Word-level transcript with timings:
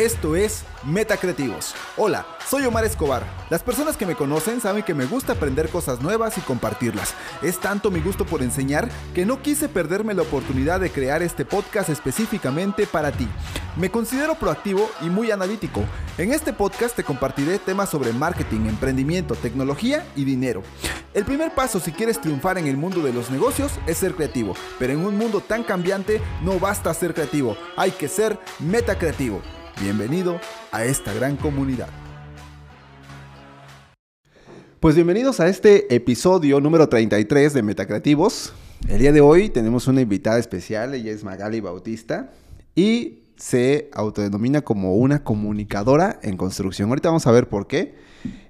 Esto 0.00 0.34
es 0.34 0.64
Metacreativos. 0.82 1.74
Hola, 1.98 2.24
soy 2.48 2.64
Omar 2.64 2.86
Escobar. 2.86 3.22
Las 3.50 3.62
personas 3.62 3.98
que 3.98 4.06
me 4.06 4.14
conocen 4.14 4.62
saben 4.62 4.82
que 4.82 4.94
me 4.94 5.04
gusta 5.04 5.34
aprender 5.34 5.68
cosas 5.68 6.00
nuevas 6.00 6.38
y 6.38 6.40
compartirlas. 6.40 7.12
Es 7.42 7.60
tanto 7.60 7.90
mi 7.90 8.00
gusto 8.00 8.24
por 8.24 8.42
enseñar 8.42 8.88
que 9.12 9.26
no 9.26 9.42
quise 9.42 9.68
perderme 9.68 10.14
la 10.14 10.22
oportunidad 10.22 10.80
de 10.80 10.90
crear 10.90 11.22
este 11.22 11.44
podcast 11.44 11.90
específicamente 11.90 12.86
para 12.86 13.12
ti. 13.12 13.28
Me 13.76 13.90
considero 13.90 14.36
proactivo 14.36 14.90
y 15.02 15.10
muy 15.10 15.32
analítico. 15.32 15.84
En 16.16 16.32
este 16.32 16.54
podcast 16.54 16.96
te 16.96 17.04
compartiré 17.04 17.58
temas 17.58 17.90
sobre 17.90 18.14
marketing, 18.14 18.68
emprendimiento, 18.68 19.34
tecnología 19.34 20.06
y 20.16 20.24
dinero. 20.24 20.62
El 21.12 21.26
primer 21.26 21.54
paso 21.54 21.78
si 21.78 21.92
quieres 21.92 22.18
triunfar 22.18 22.56
en 22.56 22.68
el 22.68 22.78
mundo 22.78 23.02
de 23.02 23.12
los 23.12 23.30
negocios 23.30 23.72
es 23.86 23.98
ser 23.98 24.14
creativo, 24.14 24.54
pero 24.78 24.94
en 24.94 25.04
un 25.04 25.18
mundo 25.18 25.42
tan 25.42 25.62
cambiante 25.62 26.22
no 26.40 26.58
basta 26.58 26.94
ser 26.94 27.12
creativo, 27.12 27.54
hay 27.76 27.90
que 27.90 28.08
ser 28.08 28.38
metacreativo. 28.60 29.42
Bienvenido 29.80 30.38
a 30.72 30.84
esta 30.84 31.14
gran 31.14 31.36
comunidad. 31.36 31.88
Pues 34.78 34.94
bienvenidos 34.94 35.40
a 35.40 35.48
este 35.48 35.94
episodio 35.94 36.60
número 36.60 36.90
33 36.90 37.54
de 37.54 37.62
Metacreativos. 37.62 38.52
El 38.88 38.98
día 38.98 39.10
de 39.10 39.22
hoy 39.22 39.48
tenemos 39.48 39.88
una 39.88 40.02
invitada 40.02 40.38
especial, 40.38 40.92
ella 40.92 41.10
es 41.12 41.24
Magali 41.24 41.60
Bautista 41.60 42.30
y 42.74 43.20
se 43.36 43.88
autodenomina 43.94 44.60
como 44.60 44.96
una 44.96 45.24
comunicadora 45.24 46.20
en 46.22 46.36
construcción. 46.36 46.90
Ahorita 46.90 47.08
vamos 47.08 47.26
a 47.26 47.32
ver 47.32 47.48
por 47.48 47.66
qué. 47.66 47.94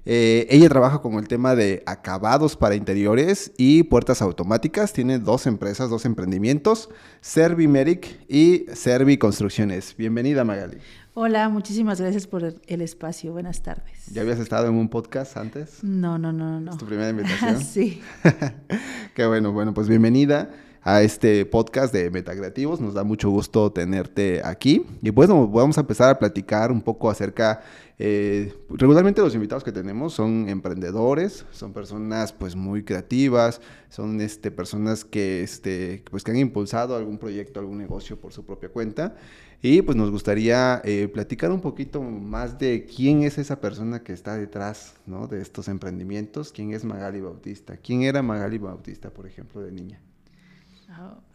Eh, 0.05 0.47
ella 0.49 0.69
trabaja 0.69 1.01
con 1.01 1.13
el 1.15 1.27
tema 1.27 1.55
de 1.55 1.83
acabados 1.85 2.55
para 2.55 2.75
interiores 2.75 3.51
y 3.57 3.83
puertas 3.83 4.21
automáticas. 4.21 4.93
Tiene 4.93 5.19
dos 5.19 5.47
empresas, 5.47 5.89
dos 5.89 6.05
emprendimientos, 6.05 6.89
Servimeric 7.21 8.19
y 8.27 8.65
Servi 8.73 9.17
Construcciones. 9.17 9.95
Bienvenida, 9.97 10.43
Magali. 10.43 10.77
Hola, 11.13 11.49
muchísimas 11.49 11.99
gracias 11.99 12.25
por 12.25 12.55
el 12.65 12.81
espacio. 12.81 13.33
Buenas 13.33 13.61
tardes. 13.61 14.05
¿Ya 14.11 14.21
habías 14.21 14.39
estado 14.39 14.67
en 14.67 14.75
un 14.75 14.89
podcast 14.89 15.35
antes? 15.35 15.83
No, 15.83 16.17
no, 16.17 16.31
no, 16.31 16.61
no. 16.61 16.71
¿Es 16.71 16.77
tu 16.77 16.85
primera 16.85 17.09
invitación? 17.09 17.61
sí. 17.63 18.01
Qué 19.15 19.25
bueno, 19.25 19.51
bueno, 19.51 19.73
pues 19.73 19.89
bienvenida 19.89 20.49
a 20.83 21.01
este 21.01 21.45
podcast 21.45 21.93
de 21.93 22.09
Metacreativos. 22.09 22.81
Nos 22.81 22.93
da 22.93 23.03
mucho 23.03 23.29
gusto 23.29 23.71
tenerte 23.71 24.41
aquí. 24.43 24.85
Y 25.01 25.09
bueno, 25.11 25.47
vamos 25.47 25.77
a 25.77 25.81
empezar 25.81 26.09
a 26.09 26.19
platicar 26.19 26.71
un 26.71 26.81
poco 26.81 27.09
acerca... 27.09 27.61
Eh, 28.03 28.51
regularmente 28.69 29.21
los 29.21 29.35
invitados 29.35 29.63
que 29.63 29.71
tenemos 29.71 30.13
son 30.13 30.49
emprendedores, 30.49 31.45
son 31.51 31.71
personas 31.71 32.33
pues 32.33 32.55
muy 32.55 32.83
creativas, 32.83 33.61
son 33.89 34.19
este, 34.21 34.49
personas 34.49 35.05
que, 35.05 35.43
este, 35.43 36.03
pues, 36.09 36.23
que 36.23 36.31
han 36.31 36.37
impulsado 36.37 36.95
algún 36.95 37.19
proyecto, 37.19 37.59
algún 37.59 37.77
negocio 37.77 38.19
por 38.19 38.33
su 38.33 38.43
propia 38.43 38.69
cuenta. 38.69 39.15
Y 39.61 39.83
pues 39.83 39.95
nos 39.95 40.09
gustaría 40.09 40.81
eh, 40.83 41.07
platicar 41.13 41.51
un 41.51 41.61
poquito 41.61 42.01
más 42.01 42.57
de 42.57 42.87
quién 42.87 43.21
es 43.21 43.37
esa 43.37 43.61
persona 43.61 44.01
que 44.01 44.13
está 44.13 44.35
detrás 44.35 44.95
¿no? 45.05 45.27
de 45.27 45.39
estos 45.39 45.67
emprendimientos, 45.67 46.51
quién 46.51 46.73
es 46.73 46.83
Magali 46.83 47.21
Bautista, 47.21 47.77
quién 47.77 48.01
era 48.01 48.23
Magali 48.23 48.57
Bautista, 48.57 49.11
por 49.11 49.27
ejemplo, 49.27 49.61
de 49.61 49.71
niña. 49.71 50.01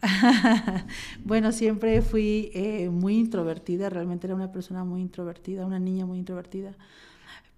bueno, 1.23 1.51
siempre 1.51 2.01
fui 2.01 2.51
eh, 2.53 2.89
muy 2.89 3.17
introvertida, 3.17 3.89
realmente 3.89 4.27
era 4.27 4.35
una 4.35 4.51
persona 4.51 4.83
muy 4.83 5.01
introvertida, 5.01 5.65
una 5.65 5.79
niña 5.79 6.05
muy 6.05 6.19
introvertida. 6.19 6.73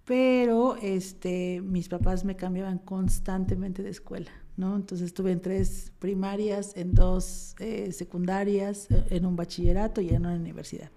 Pero 0.05 0.75
este, 0.81 1.61
mis 1.61 1.87
papás 1.87 2.25
me 2.25 2.35
cambiaban 2.35 2.79
constantemente 2.79 3.83
de 3.83 3.91
escuela. 3.91 4.31
Entonces 4.59 5.07
estuve 5.07 5.31
en 5.31 5.39
tres 5.39 5.91
primarias, 5.99 6.73
en 6.75 6.93
dos 6.93 7.55
eh, 7.59 7.91
secundarias, 7.91 8.87
eh, 8.91 9.05
en 9.11 9.25
un 9.25 9.35
bachillerato 9.35 10.01
y 10.01 10.09
en 10.09 10.25
una 10.25 10.35
universidad. 10.35 10.91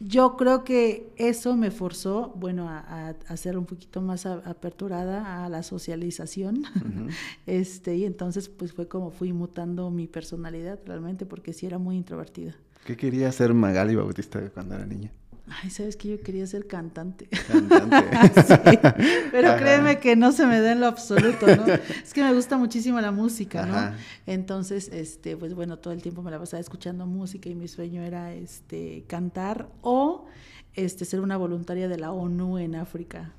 Yo 0.00 0.36
creo 0.36 0.64
que 0.64 1.08
eso 1.16 1.56
me 1.56 1.70
forzó, 1.70 2.34
bueno, 2.36 2.68
a, 2.68 3.14
a, 3.26 3.36
ser 3.36 3.56
un 3.56 3.64
poquito 3.64 4.02
más 4.02 4.26
aperturada 4.26 5.44
a 5.44 5.48
la 5.48 5.62
socialización, 5.62 6.64
este, 7.46 7.96
y 7.96 8.04
entonces 8.04 8.48
pues 8.48 8.72
fue 8.72 8.88
como 8.88 9.10
fui 9.10 9.32
mutando 9.32 9.90
mi 9.90 10.06
personalidad 10.06 10.78
realmente, 10.84 11.24
porque 11.26 11.52
sí 11.52 11.64
era 11.66 11.78
muy 11.78 11.96
introvertida. 11.96 12.54
¿Qué 12.84 12.96
quería 12.96 13.32
ser 13.32 13.54
Magali 13.54 13.94
Bautista 13.94 14.50
cuando 14.50 14.74
era 14.74 14.86
niña? 14.86 15.12
Ay, 15.48 15.70
sabes 15.70 15.96
que 15.96 16.08
yo 16.08 16.20
quería 16.20 16.46
ser 16.46 16.66
cantante. 16.66 17.28
Cantante. 17.46 18.78
pero 19.30 19.56
créeme 19.56 20.00
que 20.00 20.16
no 20.16 20.32
se 20.32 20.44
me 20.46 20.60
da 20.60 20.72
en 20.72 20.80
lo 20.80 20.86
absoluto, 20.86 21.46
¿no? 21.46 21.66
Es 21.66 22.12
que 22.12 22.22
me 22.22 22.32
gusta 22.32 22.56
muchísimo 22.56 23.00
la 23.00 23.12
música, 23.12 23.64
¿no? 23.64 23.96
Entonces, 24.26 24.90
este, 24.92 25.36
pues 25.36 25.54
bueno, 25.54 25.78
todo 25.78 25.92
el 25.92 26.02
tiempo 26.02 26.22
me 26.22 26.30
la 26.30 26.38
pasaba 26.38 26.60
escuchando 26.60 27.06
música 27.06 27.48
y 27.48 27.54
mi 27.54 27.68
sueño 27.68 28.02
era 28.02 28.32
este 28.34 29.04
cantar 29.06 29.68
o 29.82 30.26
este 30.74 31.04
ser 31.04 31.20
una 31.20 31.36
voluntaria 31.36 31.88
de 31.88 31.98
la 31.98 32.10
ONU 32.10 32.58
en 32.58 32.74
África. 32.74 33.32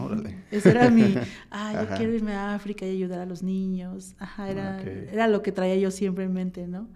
Órale. 0.00 0.36
Ese 0.50 0.70
era 0.70 0.90
mi, 0.90 1.16
ay, 1.50 1.76
yo 1.76 1.96
quiero 1.96 2.12
irme 2.12 2.34
a 2.34 2.54
África 2.54 2.86
y 2.86 2.90
ayudar 2.90 3.20
a 3.20 3.26
los 3.26 3.42
niños. 3.42 4.14
Ajá, 4.18 4.50
era, 4.50 4.80
era 4.82 5.28
lo 5.28 5.42
que 5.42 5.50
traía 5.50 5.76
yo 5.76 5.90
siempre 5.90 6.24
en 6.24 6.32
mente, 6.32 6.66
¿no? 6.68 6.88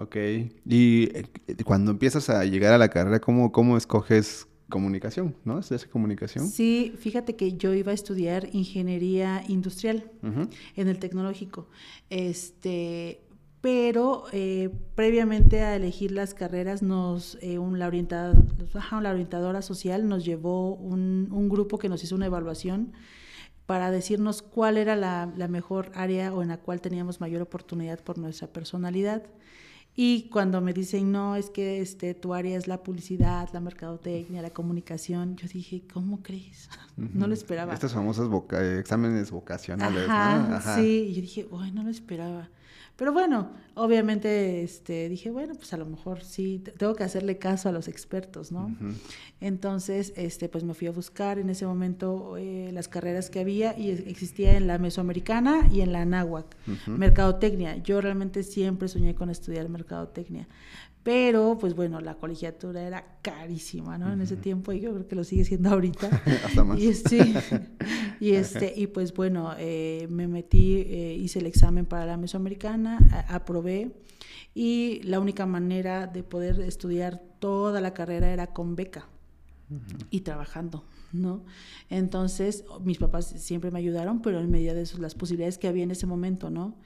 Ok. 0.00 0.16
Y 0.66 1.08
eh, 1.16 1.24
cuando 1.64 1.90
empiezas 1.90 2.28
a 2.30 2.44
llegar 2.44 2.72
a 2.72 2.78
la 2.78 2.88
carrera, 2.88 3.20
¿cómo, 3.20 3.52
cómo 3.52 3.76
escoges 3.76 4.48
comunicación, 4.68 5.34
¿no? 5.44 5.58
¿Es 5.58 5.72
esa 5.72 5.88
comunicación? 5.88 6.46
Sí, 6.46 6.94
fíjate 6.98 7.36
que 7.36 7.56
yo 7.56 7.72
iba 7.72 7.92
a 7.92 7.94
estudiar 7.94 8.48
ingeniería 8.52 9.42
industrial 9.48 10.10
en 10.76 10.88
el 10.88 10.98
tecnológico. 10.98 11.68
Este, 12.10 13.22
pero 13.60 14.24
eh, 14.32 14.70
previamente 14.94 15.62
a 15.62 15.74
elegir 15.74 16.12
las 16.12 16.34
carreras, 16.34 16.82
nos, 16.82 17.38
eh, 17.40 17.58
un, 17.58 17.78
la, 17.78 17.90
la 17.90 19.10
orientadora 19.10 19.62
social 19.62 20.08
nos 20.08 20.24
llevó 20.24 20.74
un, 20.74 21.28
un, 21.32 21.48
grupo 21.48 21.78
que 21.78 21.88
nos 21.88 22.04
hizo 22.04 22.14
una 22.14 22.26
evaluación 22.26 22.92
para 23.66 23.90
decirnos 23.90 24.42
cuál 24.42 24.76
era 24.78 24.96
la, 24.96 25.32
la 25.36 25.48
mejor 25.48 25.90
área 25.94 26.32
o 26.32 26.42
en 26.42 26.48
la 26.48 26.58
cual 26.58 26.80
teníamos 26.80 27.20
mayor 27.20 27.42
oportunidad 27.42 27.98
por 28.00 28.18
nuestra 28.18 28.48
personalidad. 28.48 29.24
Y 30.00 30.28
cuando 30.28 30.60
me 30.60 30.72
dicen, 30.72 31.10
no, 31.10 31.34
es 31.34 31.50
que 31.50 31.80
este, 31.80 32.14
tu 32.14 32.32
área 32.32 32.56
es 32.56 32.68
la 32.68 32.84
publicidad, 32.84 33.48
la 33.52 33.58
mercadotecnia, 33.58 34.40
la 34.40 34.50
comunicación, 34.50 35.34
yo 35.34 35.48
dije, 35.48 35.82
¿cómo 35.92 36.22
crees? 36.22 36.70
No 36.96 37.26
lo 37.26 37.34
esperaba. 37.34 37.74
Estos 37.74 37.94
famosos 37.94 38.30
exámenes 38.78 39.32
vocacionales, 39.32 40.08
Ajá, 40.08 40.38
¿no? 40.38 40.54
Ajá. 40.54 40.76
Sí, 40.76 41.08
y 41.10 41.14
yo 41.14 41.20
dije, 41.20 41.48
uy, 41.50 41.72
no 41.72 41.82
lo 41.82 41.90
esperaba. 41.90 42.48
Pero 42.98 43.12
bueno, 43.12 43.52
obviamente 43.76 44.64
este, 44.64 45.08
dije, 45.08 45.30
bueno, 45.30 45.54
pues 45.54 45.72
a 45.72 45.76
lo 45.76 45.86
mejor 45.86 46.24
sí, 46.24 46.64
tengo 46.78 46.96
que 46.96 47.04
hacerle 47.04 47.38
caso 47.38 47.68
a 47.68 47.72
los 47.72 47.86
expertos, 47.86 48.50
¿no? 48.50 48.76
Entonces, 49.40 50.12
este, 50.16 50.48
pues 50.48 50.64
me 50.64 50.74
fui 50.74 50.88
a 50.88 50.90
buscar 50.90 51.38
en 51.38 51.48
ese 51.48 51.64
momento 51.64 52.36
eh, 52.36 52.70
las 52.72 52.88
carreras 52.88 53.30
que 53.30 53.38
había 53.38 53.78
y 53.78 53.90
existía 53.90 54.56
en 54.56 54.66
la 54.66 54.78
Mesoamericana 54.78 55.68
y 55.70 55.82
en 55.82 55.92
la 55.92 56.02
Anáhuac, 56.02 56.56
Mercadotecnia. 56.88 57.76
Yo 57.76 58.00
realmente 58.00 58.42
siempre 58.42 58.88
soñé 58.88 59.14
con 59.14 59.30
estudiar 59.30 59.68
Mercadotecnia. 59.68 60.48
Pero, 61.08 61.56
pues 61.58 61.74
bueno, 61.74 62.02
la 62.02 62.16
colegiatura 62.16 62.82
era 62.82 63.16
carísima, 63.22 63.96
¿no? 63.96 64.12
En 64.12 64.20
ese 64.20 64.36
tiempo, 64.36 64.74
y 64.74 64.80
yo 64.80 64.92
creo 64.92 65.08
que 65.08 65.16
lo 65.16 65.24
sigue 65.24 65.42
siendo 65.42 65.70
ahorita. 65.70 66.10
Hasta 66.44 66.64
más. 66.64 66.78
Y, 66.78 66.92
sí, 66.92 67.18
y, 68.20 68.32
este, 68.32 68.74
y 68.76 68.88
pues 68.88 69.14
bueno, 69.14 69.54
eh, 69.56 70.06
me 70.10 70.28
metí, 70.28 70.74
eh, 70.74 71.16
hice 71.18 71.38
el 71.38 71.46
examen 71.46 71.86
para 71.86 72.04
la 72.04 72.18
mesoamericana, 72.18 72.98
aprobé, 73.26 73.90
y 74.54 75.00
la 75.02 75.18
única 75.18 75.46
manera 75.46 76.06
de 76.06 76.22
poder 76.24 76.60
estudiar 76.60 77.22
toda 77.38 77.80
la 77.80 77.94
carrera 77.94 78.30
era 78.30 78.48
con 78.48 78.76
beca 78.76 79.08
y 80.10 80.20
trabajando. 80.20 80.84
¿no? 81.12 81.42
Entonces, 81.88 82.66
mis 82.84 82.98
papás 82.98 83.34
siempre 83.38 83.70
me 83.70 83.78
ayudaron, 83.78 84.20
pero 84.20 84.40
en 84.40 84.50
medida 84.50 84.74
de 84.74 84.82
eso, 84.82 84.98
las 84.98 85.14
posibilidades 85.14 85.56
que 85.56 85.68
había 85.68 85.84
en 85.84 85.90
ese 85.90 86.04
momento, 86.06 86.50
¿no? 86.50 86.76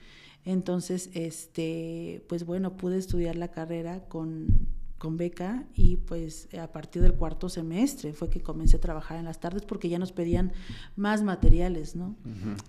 Entonces, 0.45 1.11
este, 1.15 2.25
pues 2.29 2.45
bueno, 2.45 2.77
pude 2.77 2.99
estudiar 2.99 3.37
la 3.37 3.49
carrera 3.49 4.01
con, 4.09 4.69
con 4.99 5.17
beca 5.17 5.65
y 5.75 5.97
pues 5.97 6.49
a 6.55 6.71
partir 6.73 7.03
del 7.03 7.15
cuarto 7.15 7.49
semestre 7.49 8.13
fue 8.13 8.29
que 8.29 8.41
comencé 8.41 8.77
a 8.77 8.81
trabajar 8.81 9.19
en 9.19 9.25
las 9.25 9.41
tardes 9.41 9.63
porque 9.63 9.89
ya 9.89 9.99
nos 9.99 10.13
pedían 10.13 10.53
más 10.97 11.23
materiales, 11.23 11.95
¿no? 11.95 12.17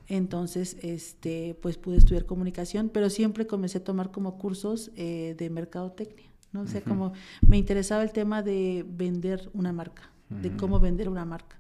Entonces, 0.08 0.78
este, 0.82 1.58
pues 1.62 1.78
pude 1.78 1.98
estudiar 1.98 2.26
comunicación, 2.26 2.90
pero 2.90 3.10
siempre 3.10 3.48
comencé 3.48 3.80
a 3.80 3.84
tomar 3.84 4.12
como 4.12 4.38
cursos 4.38 4.92
eh, 4.96 5.36
de 5.38 5.50
mercadotecnia, 5.50 6.30
¿no? 6.52 6.62
O 6.62 6.68
sea, 6.68 6.82
como 6.82 7.14
me 7.48 7.58
interesaba 7.58 8.04
el 8.04 8.12
tema 8.12 8.44
de 8.44 8.86
vender 8.88 9.50
una 9.54 9.74
marca, 9.74 10.12
de 10.30 10.56
cómo 10.56 10.80
vender 10.80 11.10
una 11.10 11.26
marca, 11.26 11.60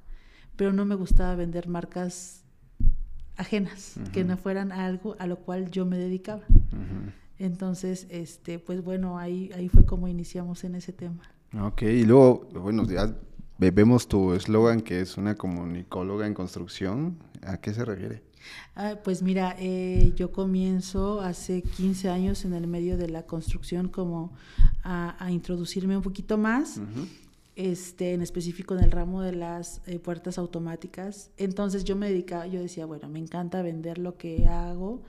pero 0.55 0.73
no 0.73 0.85
me 0.85 0.95
gustaba 0.95 1.35
vender 1.35 1.67
marcas 1.67 2.42
ajenas, 3.37 3.95
que 4.11 4.23
no 4.23 4.37
fueran 4.37 4.71
algo 4.71 5.15
a 5.19 5.27
lo 5.27 5.37
cual 5.37 5.71
yo 5.71 5.85
me 5.85 5.97
dedicaba. 5.97 6.43
Entonces, 7.39 8.07
este, 8.09 8.59
pues 8.59 8.83
bueno, 8.83 9.17
ahí, 9.17 9.51
ahí 9.55 9.69
fue 9.69 9.85
como 9.85 10.07
iniciamos 10.07 10.63
en 10.63 10.75
ese 10.75 10.93
tema. 10.93 11.23
Ok, 11.61 11.83
y 11.83 12.03
luego, 12.03 12.47
bueno, 12.53 12.85
ya 12.85 13.15
vemos 13.57 14.07
tu 14.07 14.33
eslogan 14.33 14.81
que 14.81 15.01
es 15.01 15.17
una 15.17 15.35
comunicóloga 15.35 16.27
en 16.27 16.33
construcción. 16.33 17.17
¿A 17.45 17.57
qué 17.57 17.73
se 17.73 17.85
refiere? 17.85 18.23
Ah, 18.75 18.95
pues 19.03 19.21
mira, 19.21 19.55
eh, 19.59 20.13
yo 20.15 20.31
comienzo 20.31 21.21
hace 21.21 21.61
15 21.61 22.09
años 22.09 22.45
en 22.45 22.53
el 22.53 22.67
medio 22.67 22.97
de 22.97 23.09
la 23.09 23.23
construcción 23.23 23.87
como 23.87 24.33
a, 24.83 25.29
introducirme 25.29 25.95
un 25.95 26.03
poquito 26.03 26.37
más 26.37 26.81
este, 27.55 28.13
en 28.13 28.21
específico 28.21 28.75
en 28.75 28.83
el 28.83 28.91
ramo 28.91 29.21
de 29.21 29.33
las 29.33 29.81
eh, 29.85 29.99
puertas 29.99 30.37
automáticas. 30.37 31.31
Entonces 31.37 31.83
yo 31.83 31.95
me 31.95 32.09
dedicaba, 32.09 32.47
yo 32.47 32.61
decía, 32.61 32.85
bueno, 32.85 33.09
me 33.09 33.19
encanta 33.19 33.61
vender 33.61 33.97
lo 33.97 34.17
que 34.17 34.47
hago. 34.47 35.03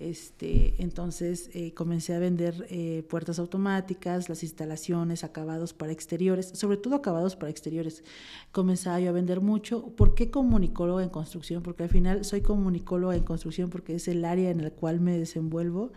Este, 0.00 0.82
entonces 0.82 1.50
eh, 1.52 1.74
comencé 1.74 2.14
a 2.14 2.18
vender 2.18 2.66
eh, 2.70 3.04
puertas 3.10 3.38
automáticas, 3.38 4.30
las 4.30 4.42
instalaciones, 4.42 5.24
acabados 5.24 5.74
para 5.74 5.92
exteriores, 5.92 6.52
sobre 6.54 6.78
todo 6.78 6.94
acabados 6.94 7.36
para 7.36 7.50
exteriores. 7.50 8.02
Comenzaba 8.50 8.98
yo 8.98 9.10
a 9.10 9.12
vender 9.12 9.42
mucho. 9.42 9.94
¿Por 9.96 10.14
qué 10.14 10.30
comunicóloga 10.30 11.02
en 11.02 11.10
construcción? 11.10 11.62
Porque 11.62 11.82
al 11.82 11.90
final 11.90 12.24
soy 12.24 12.40
comunicóloga 12.40 13.14
en 13.14 13.24
construcción 13.24 13.68
porque 13.68 13.94
es 13.94 14.08
el 14.08 14.24
área 14.24 14.48
en 14.48 14.60
el 14.60 14.72
cual 14.72 15.00
me 15.00 15.18
desenvuelvo. 15.18 15.92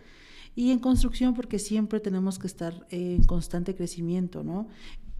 Y 0.54 0.70
en 0.70 0.80
construcción 0.80 1.32
porque 1.32 1.58
siempre 1.58 1.98
tenemos 1.98 2.38
que 2.38 2.46
estar 2.46 2.86
en 2.90 3.24
constante 3.24 3.74
crecimiento, 3.74 4.44
¿no? 4.44 4.68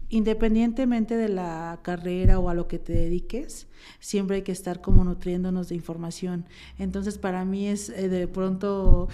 Independientemente 0.09 1.17
de 1.17 1.29
la 1.29 1.79
carrera 1.81 2.39
o 2.39 2.49
a 2.49 2.53
lo 2.53 2.67
que 2.67 2.79
te 2.79 2.93
dediques, 2.93 3.67
siempre 3.99 4.37
hay 4.37 4.41
que 4.43 4.51
estar 4.51 4.81
como 4.81 5.03
nutriéndonos 5.03 5.69
de 5.69 5.75
información. 5.75 6.45
Entonces 6.77 7.17
para 7.17 7.45
mí 7.45 7.67
es 7.67 7.89
eh, 7.89 8.09
de 8.09 8.27
pronto 8.27 9.07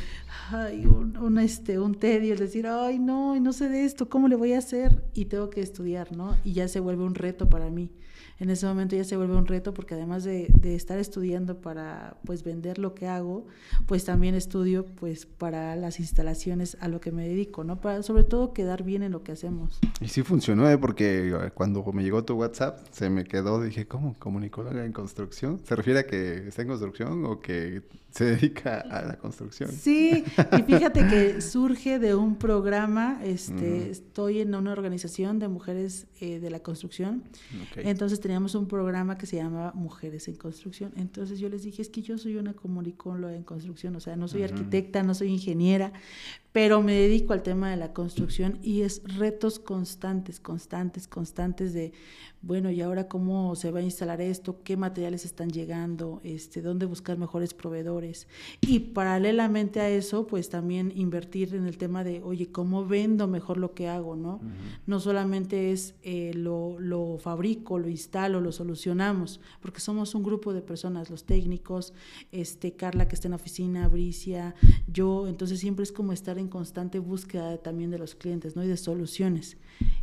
un, 1.21 1.39
este, 1.39 1.79
un 1.79 1.95
tedio 1.95 2.33
el 2.33 2.39
decir, 2.39 2.67
ay 2.67 2.99
no, 2.99 3.39
no 3.39 3.53
sé 3.53 3.69
de 3.69 3.85
esto, 3.85 4.09
¿cómo 4.09 4.27
le 4.27 4.35
voy 4.35 4.53
a 4.53 4.59
hacer? 4.59 5.03
Y 5.13 5.25
tengo 5.25 5.49
que 5.49 5.61
estudiar, 5.61 6.15
¿no? 6.15 6.37
Y 6.43 6.53
ya 6.53 6.67
se 6.67 6.79
vuelve 6.79 7.03
un 7.03 7.15
reto 7.15 7.49
para 7.49 7.69
mí 7.69 7.91
en 8.41 8.49
ese 8.49 8.65
momento 8.65 8.95
ya 8.95 9.03
se 9.03 9.15
vuelve 9.15 9.35
un 9.35 9.45
reto 9.45 9.71
porque 9.71 9.93
además 9.93 10.23
de, 10.23 10.51
estar 10.63 10.97
estudiando 10.97 11.61
para 11.61 12.17
pues 12.25 12.43
vender 12.43 12.79
lo 12.79 12.95
que 12.95 13.07
hago, 13.07 13.45
pues 13.85 14.03
también 14.03 14.33
estudio 14.33 14.83
pues 14.83 15.27
para 15.27 15.75
las 15.75 15.99
instalaciones 15.99 16.75
a 16.79 16.87
lo 16.87 16.99
que 16.99 17.11
me 17.11 17.27
dedico, 17.27 17.63
¿no? 17.63 17.79
Para 17.79 18.01
sobre 18.01 18.23
todo 18.23 18.51
quedar 18.51 18.81
bien 18.81 19.03
en 19.03 19.11
lo 19.11 19.21
que 19.21 19.33
hacemos. 19.33 19.79
Y 19.99 20.07
sí 20.07 20.23
funcionó, 20.23 20.67
¿eh? 20.67 20.79
Porque 20.79 21.29
eh, 21.29 21.51
cuando 21.53 21.83
me 21.93 22.01
llegó 22.01 22.25
tu 22.25 22.33
WhatsApp 22.33 22.79
se 22.89 23.11
me 23.11 23.25
quedó, 23.25 23.61
dije, 23.61 23.85
¿cómo? 23.85 24.15
¿Comunicóloga 24.17 24.85
en 24.85 24.91
construcción? 24.91 25.61
¿Se 25.63 25.75
refiere 25.75 25.99
a 25.99 26.07
que 26.07 26.47
está 26.47 26.63
en 26.63 26.69
construcción 26.69 27.25
o 27.25 27.39
que 27.39 27.83
se 28.11 28.25
dedica 28.25 28.79
a 28.79 29.01
la 29.03 29.17
construcción? 29.17 29.71
Sí, 29.71 30.23
y 30.57 30.61
fíjate 30.71 31.07
que 31.07 31.41
surge 31.41 31.99
de 31.99 32.13
un 32.15 32.35
programa, 32.35 33.19
este, 33.23 33.89
estoy 33.89 34.41
en 34.41 34.53
una 34.53 34.71
organización 34.71 35.39
de 35.39 35.47
mujeres 35.47 36.07
eh, 36.19 36.39
de 36.39 36.49
la 36.49 36.59
construcción, 36.59 37.23
entonces 37.75 38.19
teníamos 38.19 38.55
un 38.55 38.67
programa 38.67 39.17
que 39.17 39.25
se 39.25 39.37
llamaba 39.37 39.71
Mujeres 39.73 40.27
en 40.27 40.35
Construcción. 40.35 40.91
Entonces 40.95 41.39
yo 41.39 41.49
les 41.49 41.63
dije, 41.63 41.81
es 41.81 41.89
que 41.89 42.01
yo 42.01 42.17
soy 42.17 42.35
una 42.35 42.53
comunicóloga 42.53 43.35
en 43.35 43.43
construcción, 43.43 43.95
o 43.95 43.99
sea, 43.99 44.15
no 44.15 44.27
soy 44.27 44.43
arquitecta, 44.43 45.03
no 45.03 45.13
soy 45.13 45.29
ingeniera, 45.29 45.93
pero 46.51 46.81
me 46.81 46.93
dedico 46.93 47.33
al 47.33 47.43
tema 47.43 47.69
de 47.69 47.77
la 47.77 47.93
construcción 47.93 48.59
y 48.61 48.81
es 48.81 49.01
retos 49.17 49.59
constantes, 49.59 50.39
constantes, 50.39 51.07
constantes 51.07 51.73
de, 51.73 51.93
bueno, 52.41 52.71
¿y 52.71 52.81
ahora 52.81 53.07
cómo 53.07 53.55
se 53.55 53.69
va 53.69 53.79
a 53.79 53.83
instalar 53.83 54.19
esto? 54.19 54.61
¿Qué 54.63 54.75
materiales 54.75 55.25
están 55.25 55.51
llegando? 55.51 56.19
Este, 56.23 56.61
¿Dónde 56.61 56.87
buscar 56.87 57.17
mejores 57.17 57.53
proveedores? 57.53 58.27
Y 58.61 58.79
paralelamente 58.79 59.79
a 59.79 59.89
eso, 59.89 60.25
pues 60.25 60.49
también 60.49 60.91
invertir 60.95 61.53
en 61.53 61.67
el 61.67 61.77
tema 61.77 62.03
de, 62.03 62.21
oye, 62.23 62.51
¿cómo 62.51 62.85
vendo 62.85 63.27
mejor 63.27 63.57
lo 63.57 63.73
que 63.73 63.87
hago? 63.87 64.15
No, 64.15 64.41
no 64.87 64.99
solamente 64.99 65.71
es 65.71 65.93
eh, 66.01 66.31
lo, 66.33 66.79
lo 66.79 67.17
fabrico, 67.19 67.77
lo 67.77 67.87
instalo, 67.89 68.41
lo 68.41 68.51
solucionamos, 68.51 69.39
porque 69.61 69.79
somos 69.79 70.15
un 70.15 70.23
grupo 70.23 70.51
de 70.51 70.61
personas, 70.61 71.11
los 71.11 71.25
técnicos, 71.25 71.93
este, 72.31 72.73
Carla 72.73 73.07
que 73.07 73.15
está 73.15 73.27
en 73.27 73.31
la 73.31 73.35
oficina, 73.35 73.87
Bricia, 73.87 74.55
yo, 74.91 75.27
entonces 75.27 75.59
siempre 75.59 75.83
es 75.83 75.91
como 75.91 76.11
estar 76.11 76.39
en 76.41 76.49
constante 76.49 76.99
búsqueda 76.99 77.57
también 77.57 77.91
de 77.91 77.97
los 77.97 78.15
clientes, 78.15 78.55
¿no? 78.55 78.63
Y 78.63 78.67
de 78.67 78.77
soluciones. 78.77 79.57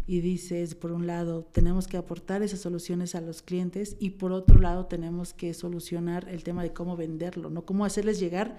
Y 0.07 0.21
dices, 0.21 0.75
por 0.75 0.93
un 0.93 1.07
lado, 1.07 1.45
tenemos 1.53 1.87
que 1.87 1.97
aportar 1.97 2.43
esas 2.43 2.61
soluciones 2.61 3.15
a 3.15 3.21
los 3.21 3.43
clientes 3.43 3.97
y 4.01 4.11
por 4.11 4.33
otro 4.33 4.59
lado 4.59 4.87
tenemos 4.87 5.35
que 5.35 5.53
solucionar 5.53 6.29
el 6.29 6.43
tema 6.43 6.63
de 6.63 6.73
cómo 6.73 6.97
venderlo, 6.97 7.51
¿no? 7.51 7.67
Cómo 7.67 7.85
hacerles 7.85 8.19
llegar 8.19 8.59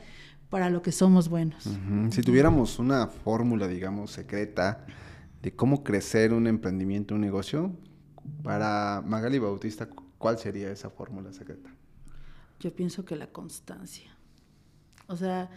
para 0.49 0.69
lo 0.69 0.81
que 0.81 0.91
somos 0.91 1.29
buenos. 1.29 1.67
Si 2.11 2.21
tuviéramos 2.21 2.79
una 2.79 3.07
fórmula, 3.07 3.67
digamos, 3.67 4.11
secreta 4.11 4.85
de 5.41 5.55
cómo 5.55 5.83
crecer 5.83 6.33
un 6.33 6.47
emprendimiento, 6.47 7.15
un 7.15 7.21
negocio, 7.21 7.71
para 8.43 9.01
Magali 9.05 9.39
Bautista, 9.39 9.87
¿cuál 10.17 10.37
sería 10.37 10.71
esa 10.71 10.89
fórmula 10.89 11.31
secreta? 11.33 11.69
Yo 12.59 12.75
pienso 12.75 13.05
que 13.05 13.15
la 13.15 13.27
constancia. 13.27 14.11
O 15.07 15.15
sea, 15.15 15.49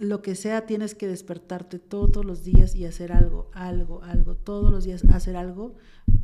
lo 0.00 0.22
que 0.22 0.34
sea, 0.34 0.64
tienes 0.64 0.94
que 0.94 1.06
despertarte 1.06 1.78
todos 1.78 2.24
los 2.24 2.42
días 2.42 2.74
y 2.74 2.86
hacer 2.86 3.12
algo, 3.12 3.50
algo, 3.52 4.02
algo, 4.02 4.34
todos 4.34 4.70
los 4.70 4.84
días 4.84 5.04
hacer 5.04 5.36
algo 5.36 5.76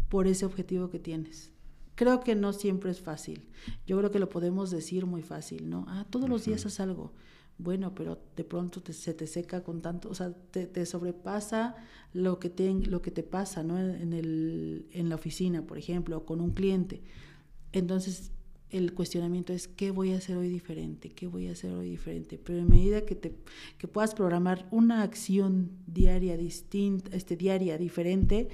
por 0.08 0.26
ese 0.26 0.46
objetivo 0.46 0.88
que 0.88 0.98
tienes. 0.98 1.52
Creo 1.94 2.20
que 2.20 2.34
no 2.34 2.54
siempre 2.54 2.90
es 2.90 3.02
fácil. 3.02 3.46
Yo 3.86 3.98
creo 3.98 4.10
que 4.10 4.18
lo 4.18 4.30
podemos 4.30 4.70
decir 4.70 5.04
muy 5.04 5.20
fácil, 5.20 5.68
¿no? 5.68 5.84
Ah, 5.88 6.06
todos 6.08 6.26
los 6.26 6.46
días 6.46 6.64
haz 6.64 6.80
algo. 6.80 7.12
Bueno, 7.58 7.94
pero 7.94 8.18
de 8.34 8.44
pronto 8.44 8.80
se 8.90 9.12
te 9.12 9.26
seca 9.26 9.62
con 9.62 9.82
tanto, 9.82 10.08
o 10.08 10.14
sea, 10.14 10.32
te, 10.32 10.86
sobrepasa 10.86 11.76
lo 12.14 12.38
que 12.38 12.48
te, 12.48 12.72
lo 12.72 13.02
que 13.02 13.10
te 13.10 13.22
pasa, 13.22 13.62
¿no? 13.62 13.78
En, 13.78 14.14
el, 14.14 14.88
en 14.90 15.10
la 15.10 15.16
oficina, 15.16 15.66
por 15.66 15.76
ejemplo, 15.76 16.16
o 16.16 16.24
con 16.24 16.40
un 16.40 16.52
cliente. 16.52 17.02
Entonces, 17.72 18.32
el 18.70 18.94
cuestionamiento 18.94 19.52
es 19.52 19.68
qué 19.68 19.90
voy 19.90 20.12
a 20.12 20.18
hacer 20.18 20.36
hoy 20.36 20.48
diferente, 20.48 21.10
qué 21.10 21.26
voy 21.26 21.46
a 21.48 21.52
hacer 21.52 21.72
hoy 21.72 21.90
diferente. 21.90 22.38
Pero 22.38 22.58
en 22.58 22.68
medida 22.68 23.02
que 23.02 23.14
te 23.14 23.34
que 23.78 23.88
puedas 23.88 24.14
programar 24.14 24.66
una 24.70 25.02
acción 25.02 25.70
diaria 25.86 26.36
distinta, 26.36 27.14
este 27.16 27.36
diaria 27.36 27.78
diferente 27.78 28.48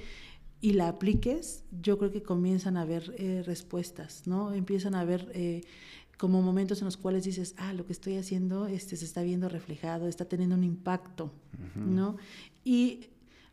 y 0.61 0.73
la 0.73 0.87
apliques, 0.87 1.65
yo 1.81 1.97
creo 1.97 2.11
que 2.11 2.23
comienzan 2.23 2.77
a 2.77 2.81
haber 2.81 3.13
eh, 3.17 3.43
respuestas, 3.45 4.27
¿no? 4.27 4.53
Empiezan 4.53 4.95
a 4.95 5.01
haber 5.01 5.31
eh, 5.33 5.61
como 6.17 6.41
momentos 6.41 6.79
en 6.79 6.85
los 6.85 6.95
cuales 6.95 7.23
dices, 7.25 7.53
ah, 7.57 7.73
lo 7.73 7.85
que 7.85 7.91
estoy 7.91 8.15
haciendo 8.15 8.67
este, 8.67 8.95
se 8.95 9.05
está 9.05 9.23
viendo 9.23 9.49
reflejado, 9.49 10.07
está 10.07 10.25
teniendo 10.25 10.55
un 10.55 10.63
impacto, 10.63 11.33
¿no? 11.75 12.17
Y 12.63 13.07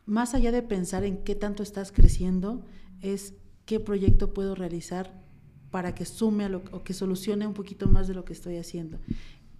más 0.05 0.33
allá 0.35 0.51
de 0.51 0.61
pensar 0.61 1.03
en 1.03 1.17
qué 1.17 1.35
tanto 1.35 1.63
estás 1.63 1.91
creciendo, 1.91 2.63
es 3.01 3.33
qué 3.65 3.79
proyecto 3.79 4.33
puedo 4.33 4.55
realizar 4.55 5.21
para 5.71 5.95
que 5.95 6.05
sume 6.05 6.45
a 6.45 6.49
lo, 6.49 6.61
o 6.71 6.83
que 6.83 6.93
solucione 6.93 7.47
un 7.47 7.53
poquito 7.53 7.87
más 7.87 8.07
de 8.07 8.13
lo 8.13 8.25
que 8.25 8.33
estoy 8.33 8.57
haciendo. 8.57 8.99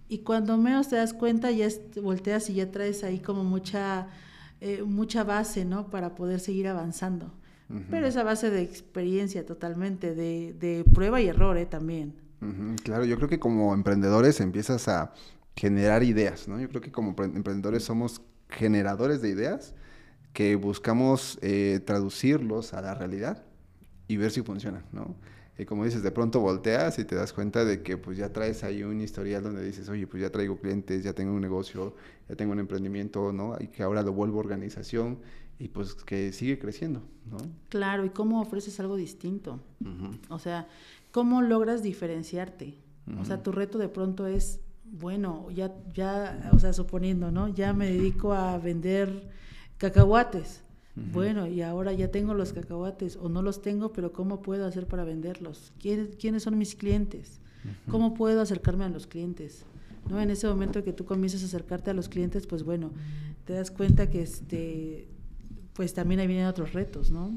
Y 0.08 0.18
cuando 0.18 0.58
menos 0.58 0.88
te 0.88 0.96
das 0.96 1.14
cuenta, 1.14 1.50
ya 1.50 1.68
volteas 2.02 2.50
y 2.50 2.54
ya 2.54 2.70
traes 2.70 3.02
ahí 3.02 3.18
como 3.18 3.44
mucha, 3.44 4.08
eh, 4.60 4.82
mucha 4.82 5.24
base, 5.24 5.64
¿no? 5.64 5.88
Para 5.88 6.14
poder 6.14 6.38
seguir 6.38 6.68
avanzando. 6.68 7.32
Pero 7.88 8.06
esa 8.06 8.22
base 8.22 8.50
de 8.50 8.60
experiencia 8.60 9.46
totalmente, 9.46 10.14
de, 10.14 10.54
de 10.60 10.84
prueba 10.92 11.22
y 11.22 11.28
error 11.28 11.56
¿eh? 11.56 11.64
también. 11.64 12.12
Claro, 12.82 13.06
yo 13.06 13.16
creo 13.16 13.30
que 13.30 13.38
como 13.38 13.72
emprendedores 13.72 14.40
empiezas 14.40 14.88
a 14.88 15.14
generar 15.56 16.02
ideas, 16.02 16.48
¿no? 16.48 16.60
Yo 16.60 16.68
creo 16.68 16.82
que 16.82 16.92
como 16.92 17.14
emprendedores 17.18 17.84
somos 17.84 18.20
generadores 18.50 19.22
de 19.22 19.30
ideas 19.30 19.74
que 20.32 20.56
buscamos 20.56 21.38
eh, 21.40 21.80
traducirlos 21.84 22.74
a 22.74 22.82
la 22.82 22.94
realidad 22.94 23.44
y 24.08 24.16
ver 24.16 24.30
si 24.30 24.42
funcionan, 24.42 24.84
¿no? 24.92 25.14
Y 25.58 25.64
como 25.66 25.84
dices, 25.84 26.02
de 26.02 26.10
pronto 26.10 26.40
volteas 26.40 26.98
y 26.98 27.04
te 27.04 27.14
das 27.14 27.32
cuenta 27.32 27.64
de 27.64 27.82
que 27.82 27.98
pues 27.98 28.16
ya 28.16 28.32
traes 28.32 28.64
ahí 28.64 28.82
un 28.82 29.00
historial 29.00 29.42
donde 29.42 29.62
dices, 29.62 29.88
oye, 29.88 30.06
pues 30.06 30.22
ya 30.22 30.30
traigo 30.30 30.56
clientes, 30.56 31.04
ya 31.04 31.12
tengo 31.12 31.34
un 31.34 31.42
negocio, 31.42 31.94
ya 32.28 32.36
tengo 32.36 32.52
un 32.52 32.58
emprendimiento, 32.58 33.32
¿no? 33.32 33.56
Y 33.60 33.68
que 33.68 33.82
ahora 33.82 34.02
lo 34.02 34.12
vuelvo 34.12 34.38
organización 34.38 35.18
y 35.58 35.68
pues 35.68 35.94
que 35.94 36.32
sigue 36.32 36.58
creciendo, 36.58 37.02
¿no? 37.30 37.36
Claro, 37.68 38.04
y 38.04 38.10
cómo 38.10 38.40
ofreces 38.40 38.80
algo 38.80 38.96
distinto. 38.96 39.60
O 40.30 40.38
sea, 40.38 40.66
¿cómo 41.10 41.42
logras 41.42 41.82
diferenciarte? 41.82 42.78
O 43.20 43.24
sea, 43.24 43.42
tu 43.42 43.52
reto 43.52 43.78
de 43.78 43.88
pronto 43.88 44.26
es, 44.26 44.60
bueno, 44.84 45.50
ya, 45.50 45.74
ya, 45.92 46.50
o 46.52 46.58
sea, 46.58 46.72
suponiendo, 46.72 47.30
¿no? 47.30 47.48
Ya 47.48 47.74
me 47.74 47.86
dedico 47.86 48.32
a 48.32 48.56
vender 48.58 49.28
cacahuates 49.76 50.62
bueno, 50.94 51.46
y 51.46 51.62
ahora 51.62 51.92
ya 51.92 52.10
tengo 52.10 52.34
los 52.34 52.52
cacahuates 52.52 53.16
o 53.16 53.28
no 53.28 53.40
los 53.40 53.62
tengo, 53.62 53.92
pero 53.92 54.12
¿cómo 54.12 54.42
puedo 54.42 54.66
hacer 54.66 54.86
para 54.86 55.04
venderlos? 55.04 55.72
¿Quiénes, 55.80 56.42
son 56.42 56.58
mis 56.58 56.74
clientes? 56.74 57.40
¿Cómo 57.90 58.12
puedo 58.12 58.42
acercarme 58.42 58.84
a 58.84 58.88
los 58.88 59.06
clientes? 59.06 59.64
¿No? 60.10 60.20
En 60.20 60.30
ese 60.30 60.46
momento 60.48 60.84
que 60.84 60.92
tú 60.92 61.04
comienzas 61.04 61.42
a 61.42 61.46
acercarte 61.46 61.90
a 61.90 61.94
los 61.94 62.08
clientes, 62.08 62.46
pues 62.46 62.62
bueno, 62.62 62.90
te 63.46 63.54
das 63.54 63.70
cuenta 63.70 64.10
que 64.10 64.22
este, 64.22 65.08
pues 65.72 65.94
también 65.94 66.20
ahí 66.20 66.26
vienen 66.26 66.46
otros 66.46 66.72
retos, 66.72 67.10
¿no? 67.10 67.30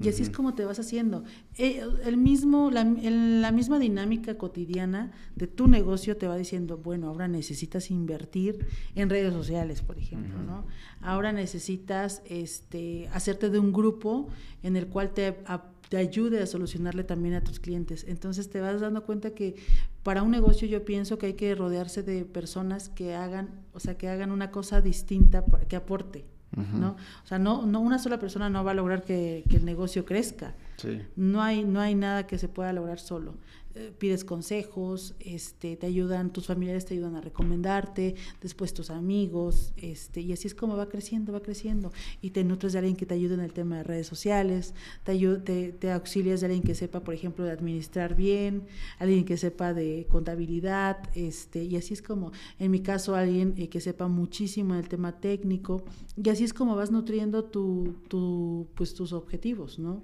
Y 0.00 0.08
así 0.08 0.22
es 0.22 0.30
como 0.30 0.54
te 0.54 0.64
vas 0.64 0.78
haciendo. 0.78 1.24
Eh, 1.56 1.82
el 2.04 2.16
mismo, 2.16 2.70
la, 2.70 2.84
la, 2.84 3.50
misma 3.50 3.80
dinámica 3.80 4.38
cotidiana 4.38 5.10
de 5.34 5.48
tu 5.48 5.66
negocio 5.66 6.16
te 6.16 6.28
va 6.28 6.36
diciendo, 6.36 6.78
bueno, 6.78 7.08
ahora 7.08 7.26
necesitas 7.26 7.90
invertir 7.90 8.64
en 8.94 9.10
redes 9.10 9.32
sociales, 9.32 9.82
por 9.82 9.98
ejemplo, 9.98 10.40
¿no? 10.40 10.66
Ahora 11.00 11.32
necesitas 11.32 12.22
este, 12.26 13.08
hacerte 13.12 13.50
de 13.50 13.58
un 13.58 13.72
grupo 13.72 14.28
en 14.62 14.76
el 14.76 14.86
cual 14.86 15.12
te, 15.12 15.36
te 15.88 15.96
ayude 15.96 16.42
a 16.42 16.46
solucionarle 16.46 17.02
también 17.02 17.34
a 17.34 17.42
tus 17.42 17.58
clientes. 17.58 18.04
Entonces 18.06 18.50
te 18.50 18.60
vas 18.60 18.80
dando 18.80 19.04
cuenta 19.04 19.30
que 19.34 19.56
para 20.04 20.22
un 20.22 20.30
negocio 20.30 20.68
yo 20.68 20.84
pienso 20.84 21.18
que 21.18 21.26
hay 21.26 21.34
que 21.34 21.54
rodearse 21.56 22.04
de 22.04 22.24
personas 22.24 22.88
que 22.88 23.14
hagan, 23.14 23.64
o 23.72 23.80
sea, 23.80 23.98
que 23.98 24.08
hagan 24.08 24.30
una 24.30 24.52
cosa 24.52 24.80
distinta, 24.80 25.44
que 25.68 25.74
aporte. 25.74 26.37
¿No? 26.56 26.96
O 27.24 27.26
sea, 27.26 27.38
no, 27.38 27.66
no 27.66 27.80
una 27.80 27.98
sola 27.98 28.18
persona 28.18 28.48
no 28.48 28.64
va 28.64 28.70
a 28.70 28.74
lograr 28.74 29.02
que, 29.02 29.44
que 29.48 29.56
el 29.56 29.64
negocio 29.64 30.04
crezca. 30.04 30.54
Sí. 30.76 31.02
No, 31.16 31.42
hay, 31.42 31.64
no 31.64 31.80
hay 31.80 31.94
nada 31.94 32.26
que 32.26 32.38
se 32.38 32.48
pueda 32.48 32.72
lograr 32.72 32.98
solo. 32.98 33.34
Eh, 33.74 33.92
pides 33.96 34.24
consejos, 34.24 35.14
este, 35.20 35.76
te 35.76 35.86
ayudan, 35.86 36.32
tus 36.32 36.46
familiares 36.46 36.86
te 36.86 36.94
ayudan 36.94 37.16
a 37.16 37.20
recomendarte, 37.20 38.14
después 38.40 38.72
tus 38.72 38.88
amigos, 38.90 39.72
este, 39.76 40.22
y 40.22 40.32
así 40.32 40.48
es 40.48 40.54
como 40.54 40.76
va 40.76 40.88
creciendo, 40.88 41.32
va 41.32 41.40
creciendo. 41.40 41.92
Y 42.22 42.30
te 42.30 42.44
nutres 42.44 42.72
de 42.72 42.78
alguien 42.80 42.96
que 42.96 43.04
te 43.04 43.14
ayude 43.14 43.34
en 43.34 43.40
el 43.40 43.52
tema 43.52 43.76
de 43.76 43.82
redes 43.84 44.06
sociales, 44.06 44.74
te, 45.04 45.72
te, 45.72 45.92
auxilias 45.92 46.40
de 46.40 46.46
alguien 46.46 46.62
que 46.62 46.74
sepa, 46.74 47.00
por 47.00 47.12
ejemplo, 47.12 47.44
de 47.44 47.52
administrar 47.52 48.16
bien, 48.16 48.62
alguien 48.98 49.24
que 49.24 49.36
sepa 49.36 49.74
de 49.74 50.06
contabilidad, 50.10 50.98
este, 51.14 51.62
y 51.64 51.76
así 51.76 51.92
es 51.94 52.02
como, 52.02 52.32
en 52.58 52.70
mi 52.70 52.80
caso, 52.80 53.14
alguien 53.14 53.54
eh, 53.58 53.68
que 53.68 53.80
sepa 53.80 54.08
muchísimo 54.08 54.74
en 54.74 54.80
el 54.80 54.88
tema 54.88 55.20
técnico, 55.20 55.84
y 56.16 56.28
así 56.30 56.42
es 56.42 56.54
como 56.54 56.74
vas 56.74 56.90
nutriendo 56.90 57.44
tu, 57.44 57.96
tu, 58.08 58.66
pues, 58.74 58.94
tus 58.94 59.12
objetivos, 59.12 59.78
¿no? 59.78 60.02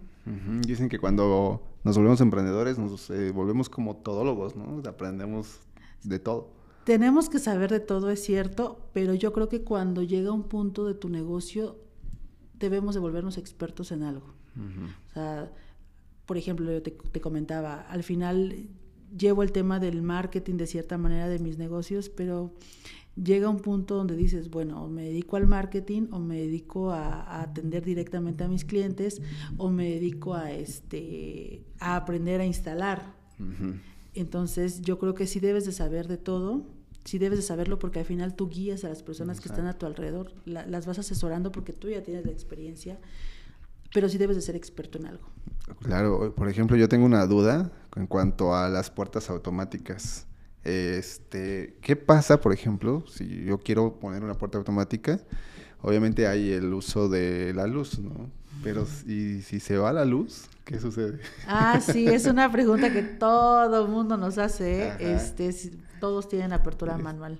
Dicen 0.66 0.88
que 0.88 0.98
cuando 0.98 1.60
nos 1.84 1.98
volvemos 1.98 2.22
emprendedores 2.22 2.78
nos 2.78 3.10
eh, 3.10 3.30
volvemos 3.30 3.53
como 3.68 3.96
todólogos, 3.96 4.56
¿no? 4.56 4.82
Aprendemos 4.88 5.60
de 6.02 6.18
todo. 6.18 6.50
Tenemos 6.84 7.28
que 7.30 7.38
saber 7.38 7.70
de 7.70 7.80
todo, 7.80 8.10
es 8.10 8.22
cierto, 8.22 8.88
pero 8.92 9.14
yo 9.14 9.32
creo 9.32 9.48
que 9.48 9.62
cuando 9.62 10.02
llega 10.02 10.32
un 10.32 10.44
punto 10.44 10.86
de 10.86 10.94
tu 10.94 11.08
negocio 11.08 11.78
debemos 12.58 12.94
de 12.94 13.00
volvernos 13.00 13.38
expertos 13.38 13.90
en 13.92 14.02
algo. 14.02 14.34
O 15.10 15.12
sea, 15.12 15.50
por 16.26 16.36
ejemplo, 16.36 16.70
yo 16.70 16.82
te, 16.82 16.92
te 16.92 17.20
comentaba, 17.20 17.80
al 17.80 18.04
final 18.04 18.68
llevo 19.16 19.42
el 19.42 19.52
tema 19.52 19.80
del 19.80 20.02
marketing 20.02 20.56
de 20.56 20.66
cierta 20.66 20.98
manera 20.98 21.28
de 21.28 21.38
mis 21.38 21.58
negocios, 21.58 22.08
pero 22.08 22.52
llega 23.16 23.48
un 23.48 23.60
punto 23.60 23.94
donde 23.94 24.16
dices, 24.16 24.50
bueno, 24.50 24.84
o 24.84 24.88
me 24.88 25.04
dedico 25.04 25.36
al 25.36 25.46
marketing 25.46 26.08
o 26.10 26.18
me 26.18 26.36
dedico 26.36 26.90
a, 26.90 27.42
atender 27.42 27.84
directamente 27.84 28.44
a 28.44 28.48
mis 28.48 28.64
clientes 28.64 29.22
o 29.56 29.70
me 29.70 29.90
dedico 29.90 30.34
a, 30.34 30.52
este, 30.52 31.64
a 31.78 31.96
aprender 31.96 32.40
a 32.40 32.46
instalar. 32.46 33.14
Entonces 34.14 34.82
yo 34.82 34.98
creo 34.98 35.14
que 35.14 35.26
sí 35.26 35.40
debes 35.40 35.64
de 35.64 35.72
saber 35.72 36.08
de 36.08 36.16
todo, 36.16 36.62
sí 37.04 37.18
debes 37.18 37.38
de 37.38 37.42
saberlo 37.42 37.78
porque 37.78 37.98
al 37.98 38.04
final 38.04 38.34
tú 38.34 38.48
guías 38.48 38.84
a 38.84 38.88
las 38.88 39.02
personas 39.02 39.40
que 39.40 39.48
están 39.48 39.66
a 39.66 39.78
tu 39.78 39.86
alrededor, 39.86 40.32
las 40.44 40.86
vas 40.86 40.98
asesorando 40.98 41.52
porque 41.52 41.72
tú 41.72 41.88
ya 41.88 42.02
tienes 42.02 42.24
la 42.24 42.32
experiencia, 42.32 42.98
pero 43.92 44.08
sí 44.08 44.18
debes 44.18 44.36
de 44.36 44.42
ser 44.42 44.56
experto 44.56 44.98
en 44.98 45.06
algo. 45.06 45.28
Claro, 45.80 46.34
por 46.34 46.48
ejemplo, 46.48 46.76
yo 46.76 46.88
tengo 46.88 47.06
una 47.06 47.26
duda 47.26 47.72
en 47.96 48.06
cuanto 48.06 48.54
a 48.54 48.68
las 48.68 48.90
puertas 48.90 49.30
automáticas. 49.30 50.26
Este, 50.62 51.76
¿qué 51.82 51.94
pasa, 51.94 52.40
por 52.40 52.52
ejemplo, 52.52 53.04
si 53.06 53.44
yo 53.44 53.58
quiero 53.58 53.98
poner 53.98 54.24
una 54.24 54.34
puerta 54.34 54.58
automática? 54.58 55.20
Obviamente 55.82 56.26
hay 56.26 56.52
el 56.52 56.72
uso 56.72 57.08
de 57.08 57.52
la 57.54 57.66
luz, 57.66 57.98
¿no? 57.98 58.30
Pero 58.64 58.86
si, 58.86 59.42
si 59.42 59.60
se 59.60 59.76
va 59.76 59.92
la 59.92 60.04
luz, 60.04 60.48
¿qué 60.64 60.80
sucede? 60.80 61.20
Ah, 61.46 61.80
sí, 61.80 62.06
es 62.06 62.26
una 62.26 62.50
pregunta 62.50 62.92
que 62.92 63.02
todo 63.20 63.84
el 63.84 63.90
mundo 63.90 64.16
nos 64.16 64.38
hace. 64.38 64.94
Este, 64.98 65.54
todos 66.00 66.28
tienen 66.28 66.52
apertura 66.52 66.96
manual. 66.98 67.38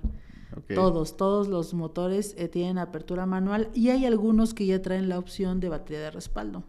Todos, 0.73 1.17
todos 1.17 1.47
los 1.47 1.73
motores 1.73 2.33
eh, 2.37 2.47
tienen 2.47 2.77
apertura 2.77 3.25
manual 3.25 3.69
y 3.73 3.89
hay 3.89 4.05
algunos 4.05 4.53
que 4.53 4.65
ya 4.65 4.81
traen 4.81 5.09
la 5.09 5.19
opción 5.19 5.59
de 5.59 5.69
batería 5.69 5.99
de 5.99 6.11
respaldo. 6.11 6.63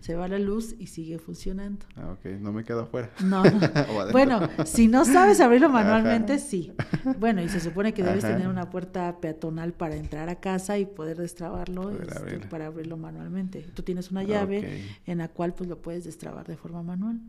Se 0.00 0.14
va 0.14 0.28
la 0.28 0.38
luz 0.38 0.74
y 0.78 0.86
sigue 0.86 1.18
funcionando. 1.18 1.84
Ah, 1.96 2.12
ok. 2.12 2.40
No 2.40 2.52
me 2.52 2.64
quedo 2.64 2.82
afuera. 2.82 3.10
No, 3.24 3.42
bueno, 4.12 4.48
si 4.64 4.86
no 4.86 5.04
sabes 5.04 5.40
abrirlo 5.40 5.68
manualmente, 5.68 6.38
sí. 6.38 6.72
Bueno, 7.18 7.42
y 7.42 7.48
se 7.48 7.60
supone 7.60 7.92
que 7.92 8.02
debes 8.02 8.22
tener 8.22 8.48
una 8.48 8.70
puerta 8.70 9.20
peatonal 9.20 9.72
para 9.72 9.96
entrar 9.96 10.28
a 10.28 10.36
casa 10.36 10.78
y 10.78 10.86
poder 10.86 11.18
destrabarlo 11.18 11.90
este, 11.90 12.38
para 12.46 12.66
abrirlo 12.66 12.96
manualmente. 12.96 13.66
Tú 13.74 13.82
tienes 13.82 14.10
una 14.10 14.22
llave 14.22 14.96
en 15.06 15.18
la 15.18 15.28
cual 15.28 15.54
pues 15.54 15.68
lo 15.68 15.82
puedes 15.82 16.04
destrabar 16.04 16.46
de 16.46 16.56
forma 16.56 16.82
manual. 16.82 17.20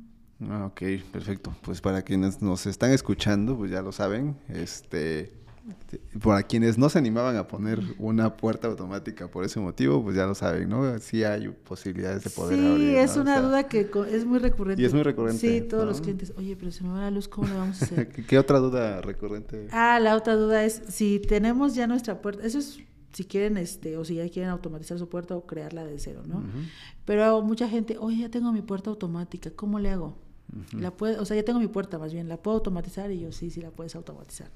Ah, 0.50 0.66
ok, 0.66 0.82
perfecto. 1.12 1.56
Pues 1.62 1.82
para 1.82 2.02
quienes 2.04 2.42
nos 2.42 2.66
están 2.66 2.92
escuchando, 2.92 3.58
pues 3.58 3.72
ya 3.72 3.82
lo 3.82 3.92
saben, 3.92 4.38
este 4.50 5.43
para 6.22 6.44
quienes 6.44 6.78
no 6.78 6.90
se 6.90 6.98
animaban 6.98 7.38
a 7.38 7.48
poner 7.48 7.80
una 7.98 8.36
puerta 8.36 8.68
automática 8.68 9.30
por 9.30 9.46
ese 9.46 9.60
motivo, 9.60 10.04
pues 10.04 10.16
ya 10.16 10.26
lo 10.26 10.36
saben, 10.36 10.70
¿no? 10.70 11.00
Sí 11.00 11.24
hay 11.24 11.50
posibilidades 11.50 12.24
de 12.24 12.30
poder 12.30 12.60
abrir. 12.60 12.90
Sí, 12.90 12.96
es 12.96 13.18
una 13.18 13.42
duda 13.42 13.68
que 13.68 13.90
es 14.12 14.26
muy 14.26 14.40
recurrente. 14.40 14.82
Y 14.82 14.86
es 14.86 14.94
muy 14.94 15.04
recurrente. 15.04 15.40
Sí, 15.40 15.62
todos 15.62 15.86
los 15.86 16.02
clientes, 16.02 16.34
oye, 16.38 16.56
pero 16.56 16.72
se 16.72 16.84
me 16.84 16.90
va 16.90 17.02
la 17.02 17.12
luz, 17.12 17.28
¿cómo 17.28 17.48
lo 17.48 17.58
vamos 17.58 17.82
a 17.82 17.86
hacer? 17.86 18.08
¿Qué 18.28 18.38
otra 18.38 18.60
duda 18.60 19.02
recurrente? 19.02 19.68
Ah, 19.72 20.00
la 20.00 20.16
otra 20.16 20.36
duda 20.36 20.66
es 20.66 20.82
si 20.90 21.20
tenemos 21.20 21.76
ya 21.76 21.88
nuestra 21.88 22.22
puerta, 22.22 22.46
eso 22.46 22.60
es 22.60 22.80
si 23.14 23.26
quieren, 23.26 23.58
este, 23.58 23.96
o 23.98 24.04
si 24.04 24.16
ya 24.16 24.28
quieren 24.30 24.50
automatizar 24.50 24.98
su 24.98 25.08
puerta 25.08 25.36
o 25.36 25.46
crearla 25.46 25.86
de 25.86 26.00
cero, 26.00 26.24
¿no? 26.26 26.44
Pero 27.06 27.42
mucha 27.42 27.70
gente, 27.70 27.98
oye, 28.00 28.18
ya 28.18 28.30
tengo 28.30 28.52
mi 28.52 28.62
puerta 28.62 28.90
automática, 28.90 29.52
¿cómo 29.52 29.80
le 29.80 29.92
hago? 29.92 30.18
La 30.74 30.92
puede, 30.92 31.18
o 31.20 31.26
sea, 31.26 31.36
ya 31.36 31.44
tengo 31.44 31.60
mi 31.60 31.68
puerta 31.68 31.98
más 31.98 32.14
bien, 32.14 32.28
la 32.30 32.38
puedo 32.38 32.58
automatizar 32.58 33.12
y 33.12 33.20
yo 33.20 33.32
sí, 33.32 33.50
sí 33.50 33.62
la 33.62 33.72
puedes 33.72 33.96
automatizar. 33.96 34.52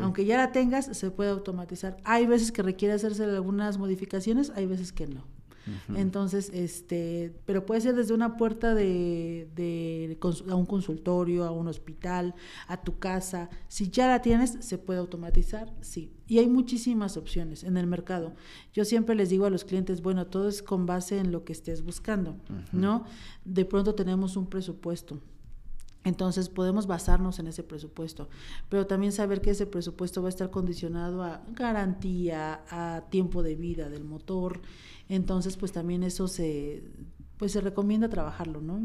Aunque 0.00 0.24
ya 0.24 0.36
la 0.36 0.52
tengas, 0.52 0.86
se 0.96 1.10
puede 1.10 1.30
automatizar. 1.30 1.96
Hay 2.04 2.26
veces 2.26 2.52
que 2.52 2.62
requiere 2.62 2.94
hacerse 2.94 3.24
algunas 3.24 3.78
modificaciones, 3.78 4.52
hay 4.54 4.66
veces 4.66 4.92
que 4.92 5.06
no. 5.06 5.24
Entonces, 5.94 6.50
este, 6.52 7.32
pero 7.44 7.66
puede 7.66 7.80
ser 7.80 7.94
desde 7.94 8.14
una 8.14 8.36
puerta 8.36 8.74
de, 8.74 9.48
de, 9.54 10.18
a 10.48 10.54
un 10.54 10.66
consultorio, 10.66 11.44
a 11.44 11.50
un 11.52 11.68
hospital, 11.68 12.34
a 12.66 12.82
tu 12.82 12.98
casa. 12.98 13.50
Si 13.68 13.90
ya 13.90 14.08
la 14.08 14.22
tienes, 14.22 14.56
se 14.60 14.78
puede 14.78 14.98
automatizar, 14.98 15.72
sí. 15.80 16.12
Y 16.26 16.38
hay 16.38 16.48
muchísimas 16.48 17.16
opciones 17.16 17.64
en 17.64 17.76
el 17.76 17.86
mercado. 17.86 18.34
Yo 18.72 18.84
siempre 18.84 19.14
les 19.14 19.30
digo 19.30 19.46
a 19.46 19.50
los 19.50 19.64
clientes, 19.64 20.02
bueno, 20.02 20.26
todo 20.26 20.48
es 20.48 20.62
con 20.62 20.86
base 20.86 21.18
en 21.18 21.32
lo 21.32 21.44
que 21.44 21.52
estés 21.52 21.82
buscando, 21.82 22.36
¿no? 22.72 23.04
De 23.44 23.64
pronto 23.64 23.94
tenemos 23.94 24.36
un 24.36 24.46
presupuesto 24.46 25.20
entonces 26.04 26.48
podemos 26.48 26.86
basarnos 26.86 27.38
en 27.38 27.46
ese 27.48 27.62
presupuesto, 27.62 28.28
pero 28.68 28.86
también 28.86 29.12
saber 29.12 29.40
que 29.40 29.50
ese 29.50 29.66
presupuesto 29.66 30.22
va 30.22 30.28
a 30.28 30.30
estar 30.30 30.50
condicionado 30.50 31.22
a 31.22 31.42
garantía, 31.54 32.62
a 32.70 33.02
tiempo 33.10 33.42
de 33.42 33.56
vida 33.56 33.90
del 33.90 34.04
motor. 34.04 34.60
Entonces, 35.08 35.56
pues 35.56 35.72
también 35.72 36.02
eso 36.02 36.28
se 36.28 36.82
pues 37.40 37.52
se 37.52 37.62
recomienda 37.62 38.10
trabajarlo, 38.10 38.60
¿no? 38.60 38.76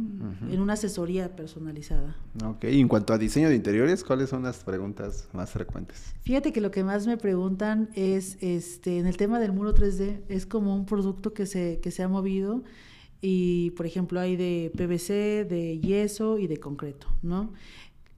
En 0.50 0.62
una 0.62 0.74
asesoría 0.74 1.36
personalizada. 1.36 2.16
Ok, 2.42 2.64
y 2.64 2.80
en 2.80 2.88
cuanto 2.88 3.12
a 3.12 3.18
diseño 3.18 3.50
de 3.50 3.56
interiores, 3.56 4.02
¿cuáles 4.02 4.30
son 4.30 4.44
las 4.44 4.64
preguntas 4.64 5.28
más 5.34 5.52
frecuentes? 5.52 6.16
Fíjate 6.22 6.54
que 6.54 6.62
lo 6.62 6.72
que 6.72 6.86
más 6.86 7.06
me 7.06 7.18
preguntan 7.18 7.90
es, 7.96 8.38
este, 8.40 8.98
en 8.98 9.08
el 9.08 9.18
tema 9.18 9.42
del 9.42 9.52
muro 9.52 9.76
3D, 9.76 10.22
es 10.30 10.46
como 10.46 10.74
un 10.74 10.86
producto 10.86 11.34
que 11.34 11.46
se, 11.46 11.82
que 11.82 11.92
se 11.92 12.04
ha 12.04 12.08
movido 12.08 12.64
y 13.22 13.72
por 13.72 13.86
ejemplo 13.86 14.20
hay 14.20 14.36
de 14.36 14.72
PVC, 14.76 15.46
de 15.46 15.80
yeso 15.80 16.38
y 16.38 16.48
de 16.48 16.58
concreto, 16.58 17.08
¿no? 17.22 17.54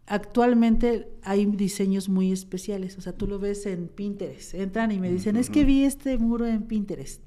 Actualmente 0.06 1.10
hay 1.22 1.46
diseños 1.46 2.08
muy 2.08 2.32
especiales, 2.32 2.98
o 2.98 3.02
sea, 3.02 3.14
tú 3.14 3.28
lo 3.28 3.40
ves 3.40 3.66
en 3.66 3.90
Pinterest, 3.90 4.54
entran 4.54 4.92
y 4.92 5.00
me 5.00 5.12
dicen, 5.12 5.36
es 5.36 5.50
que 5.50 5.66
vi 5.66 5.84
este 5.84 6.18
muro 6.18 6.48
en 6.48 6.64
Pinterest. 6.64 7.22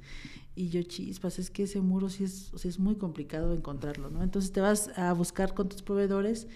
Y 0.57 0.69
yo, 0.69 0.83
chispas, 0.83 1.39
es 1.39 1.51
que 1.51 1.63
ese 1.63 1.81
muro 1.81 2.09
sí 2.09 2.25
es, 2.25 2.53
es 2.65 2.79
muy 2.79 2.97
complicado 2.97 3.55
encontrarlo, 3.55 4.11
¿no? 4.11 4.23
Entonces 4.23 4.53
te 4.53 4.61
vas 4.61 4.91
a 4.99 5.13
buscar 5.13 5.55
con 5.55 5.69
tus 5.69 5.83
proveedores 5.83 6.49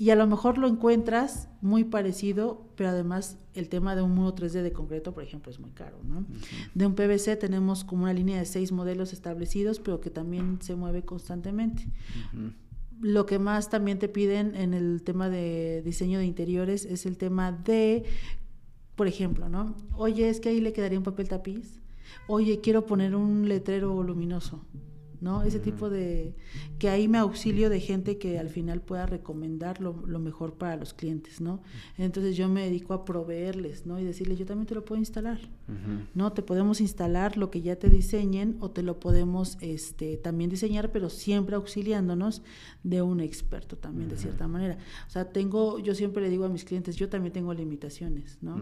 y 0.00 0.08
a 0.08 0.16
lo 0.16 0.26
mejor 0.26 0.56
lo 0.56 0.66
encuentras 0.66 1.50
muy 1.60 1.84
parecido, 1.84 2.66
pero 2.74 2.88
además 2.88 3.36
el 3.52 3.68
tema 3.68 3.94
de 3.94 4.00
un 4.00 4.14
muro 4.14 4.34
3D 4.34 4.62
de 4.62 4.72
concreto, 4.72 5.12
por 5.12 5.22
ejemplo, 5.22 5.52
es 5.52 5.60
muy 5.60 5.72
caro. 5.72 5.98
¿no? 6.02 6.24
De 6.74 6.86
un 6.86 6.94
PVC 6.94 7.36
tenemos 7.36 7.84
como 7.84 8.04
una 8.04 8.14
línea 8.14 8.38
de 8.38 8.46
seis 8.46 8.72
modelos 8.72 9.12
establecidos, 9.12 9.78
pero 9.78 10.00
que 10.00 10.08
también 10.08 10.56
se 10.62 10.74
mueve 10.74 11.02
constantemente. 11.02 11.86
Lo 13.02 13.26
que 13.26 13.38
más 13.38 13.68
también 13.68 13.98
te 13.98 14.08
piden 14.08 14.54
en 14.54 14.72
el 14.72 15.02
tema 15.02 15.28
de 15.28 15.82
diseño 15.84 16.18
de 16.18 16.24
interiores 16.24 16.86
es 16.86 17.04
el 17.04 17.18
tema 17.18 17.52
de, 17.52 18.04
por 18.96 19.06
ejemplo, 19.06 19.50
¿no? 19.50 19.76
Oye, 19.96 20.30
es 20.30 20.40
que 20.40 20.48
ahí 20.48 20.62
le 20.62 20.72
quedaría 20.72 20.96
un 20.96 21.04
papel 21.04 21.28
tapiz. 21.28 21.78
Oye, 22.26 22.62
quiero 22.62 22.86
poner 22.86 23.14
un 23.14 23.50
letrero 23.50 24.02
luminoso. 24.02 24.64
¿No? 25.20 25.42
Ese 25.42 25.60
tipo 25.60 25.90
de... 25.90 26.34
que 26.78 26.88
ahí 26.88 27.08
me 27.08 27.18
auxilio 27.18 27.68
de 27.68 27.80
gente 27.80 28.18
que 28.18 28.38
al 28.38 28.48
final 28.48 28.80
pueda 28.80 29.06
recomendar 29.06 29.80
lo, 29.80 29.94
mejor 30.20 30.54
para 30.54 30.76
los 30.76 30.94
clientes, 30.94 31.40
¿no? 31.40 31.62
Entonces 31.98 32.36
yo 32.36 32.48
me 32.48 32.64
dedico 32.64 32.94
a 32.94 33.04
proveerles, 33.04 33.86
¿no? 33.86 33.98
Y 33.98 34.04
decirles, 34.04 34.38
yo 34.38 34.46
también 34.46 34.66
te 34.66 34.74
lo 34.74 34.84
puedo 34.84 34.98
instalar, 34.98 35.38
¿no? 36.14 36.32
Te 36.32 36.42
podemos 36.42 36.80
instalar 36.80 37.36
lo 37.36 37.50
que 37.50 37.62
ya 37.62 37.76
te 37.76 37.88
diseñen 37.88 38.56
o 38.60 38.70
te 38.70 38.82
lo 38.82 38.98
podemos 38.98 39.58
este, 39.60 40.16
también 40.16 40.50
diseñar, 40.50 40.90
pero 40.90 41.10
siempre 41.10 41.56
auxiliándonos 41.56 42.42
de 42.82 43.02
un 43.02 43.20
experto 43.20 43.76
también, 43.76 44.08
de 44.08 44.16
cierta 44.16 44.48
manera. 44.48 44.78
O 45.06 45.10
sea, 45.10 45.32
tengo, 45.32 45.78
yo 45.78 45.94
siempre 45.94 46.22
le 46.22 46.30
digo 46.30 46.44
a 46.44 46.48
mis 46.48 46.64
clientes, 46.64 46.96
yo 46.96 47.08
también 47.08 47.32
tengo 47.32 47.52
limitaciones, 47.52 48.38
¿no? 48.40 48.60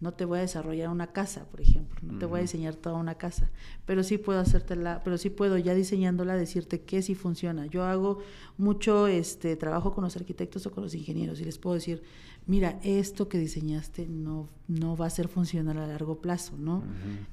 No 0.00 0.14
te 0.14 0.24
voy 0.24 0.38
a 0.38 0.42
desarrollar 0.42 0.88
una 0.88 1.08
casa, 1.08 1.44
por 1.50 1.60
ejemplo, 1.60 1.98
no 2.02 2.18
te 2.18 2.26
voy 2.26 2.38
a 2.38 2.42
diseñar 2.42 2.74
toda 2.74 2.96
una 2.96 3.16
casa, 3.16 3.50
pero 3.86 4.02
sí 4.02 4.18
puedo 4.18 4.40
hacértela, 4.40 5.02
pero 5.04 5.18
sí 5.18 5.30
puedo 5.30 5.58
ya 5.58 5.69
ya 5.70 5.74
diseñándola 5.76 6.36
decirte 6.36 6.80
que 6.80 7.00
sí 7.02 7.14
funciona. 7.14 7.66
Yo 7.66 7.84
hago 7.84 8.18
mucho 8.58 9.06
este 9.06 9.56
trabajo 9.56 9.94
con 9.94 10.04
los 10.04 10.16
arquitectos 10.16 10.66
o 10.66 10.72
con 10.72 10.82
los 10.82 10.94
ingenieros 10.94 11.40
y 11.40 11.44
les 11.44 11.58
puedo 11.58 11.74
decir, 11.74 12.02
mira, 12.46 12.80
esto 12.82 13.28
que 13.28 13.38
diseñaste 13.38 14.06
no, 14.06 14.48
no 14.66 14.96
va 14.96 15.06
a 15.06 15.10
ser 15.10 15.28
funcional 15.28 15.78
a 15.78 15.86
largo 15.86 16.20
plazo, 16.20 16.56
¿no? 16.58 16.82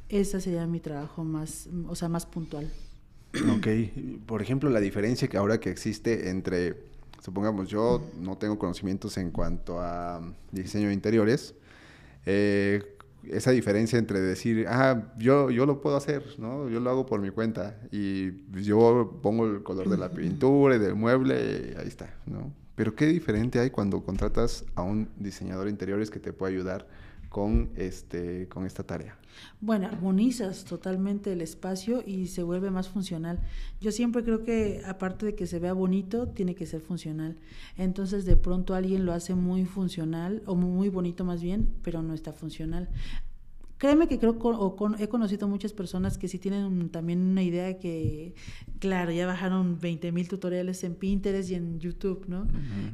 Ese 0.09 0.39
sería 0.39 0.67
mi 0.67 0.79
trabajo 0.79 1.23
más, 1.23 1.67
o 1.87 1.95
sea, 1.95 2.09
más 2.09 2.25
puntual. 2.25 2.71
Ok, 3.55 3.67
por 4.25 4.41
ejemplo, 4.41 4.69
la 4.69 4.79
diferencia 4.79 5.27
que 5.27 5.37
ahora 5.37 5.59
que 5.59 5.69
existe 5.69 6.29
entre, 6.29 6.75
supongamos, 7.21 7.69
yo 7.69 8.03
no 8.19 8.37
tengo 8.37 8.57
conocimientos 8.59 9.17
en 9.17 9.31
cuanto 9.31 9.79
a 9.79 10.21
diseño 10.51 10.87
de 10.89 10.93
interiores, 10.93 11.55
eh, 12.25 12.96
esa 13.31 13.51
diferencia 13.51 13.99
entre 13.99 14.19
decir, 14.19 14.65
ah, 14.67 15.13
yo, 15.17 15.49
yo 15.49 15.65
lo 15.65 15.81
puedo 15.81 15.97
hacer, 15.97 16.23
¿no? 16.37 16.69
Yo 16.69 16.79
lo 16.79 16.89
hago 16.89 17.05
por 17.05 17.21
mi 17.21 17.29
cuenta 17.29 17.79
y 17.91 18.31
yo 18.61 19.19
pongo 19.21 19.45
el 19.47 19.63
color 19.63 19.89
de 19.89 19.97
la 19.97 20.09
pintura 20.13 20.75
y 20.75 20.79
del 20.79 20.95
mueble 20.95 21.73
y 21.73 21.79
ahí 21.79 21.87
está, 21.87 22.13
¿no? 22.25 22.53
Pero 22.75 22.95
qué 22.95 23.07
diferente 23.07 23.59
hay 23.59 23.71
cuando 23.71 24.03
contratas 24.03 24.63
a 24.75 24.83
un 24.83 25.09
diseñador 25.17 25.65
de 25.65 25.71
interiores 25.71 26.11
que 26.11 26.19
te 26.19 26.31
puede 26.31 26.53
ayudar 26.53 26.87
con, 27.29 27.69
este, 27.75 28.47
con 28.49 28.65
esta 28.65 28.83
tarea. 28.83 29.17
Bueno, 29.59 29.87
armonizas 29.87 30.65
totalmente 30.65 31.33
el 31.33 31.41
espacio 31.41 32.03
y 32.05 32.27
se 32.27 32.43
vuelve 32.43 32.71
más 32.71 32.89
funcional. 32.89 33.39
Yo 33.81 33.91
siempre 33.91 34.23
creo 34.23 34.43
que 34.43 34.81
aparte 34.85 35.25
de 35.25 35.35
que 35.35 35.47
se 35.47 35.59
vea 35.59 35.73
bonito, 35.73 36.27
tiene 36.27 36.55
que 36.55 36.65
ser 36.65 36.81
funcional. 36.81 37.37
Entonces 37.75 38.25
de 38.25 38.37
pronto 38.37 38.75
alguien 38.75 39.05
lo 39.05 39.13
hace 39.13 39.35
muy 39.35 39.65
funcional 39.65 40.43
o 40.45 40.55
muy 40.55 40.89
bonito 40.89 41.23
más 41.25 41.41
bien, 41.41 41.69
pero 41.83 42.01
no 42.01 42.13
está 42.13 42.33
funcional. 42.33 42.89
Créeme 43.77 44.07
que 44.07 44.17
creo 44.17 44.37
o 44.39 44.75
con, 44.75 44.99
he 44.99 45.07
conocido 45.07 45.47
muchas 45.47 45.71
personas 45.71 46.17
que 46.17 46.27
sí 46.27 46.39
tienen 46.39 46.89
también 46.89 47.19
una 47.19 47.43
idea 47.43 47.77
que, 47.77 48.33
claro, 48.79 49.11
ya 49.11 49.27
bajaron 49.27 49.79
20 49.79 50.11
mil 50.11 50.27
tutoriales 50.27 50.83
en 50.83 50.95
Pinterest 50.95 51.51
y 51.51 51.55
en 51.55 51.79
YouTube, 51.79 52.25
¿no? 52.27 52.47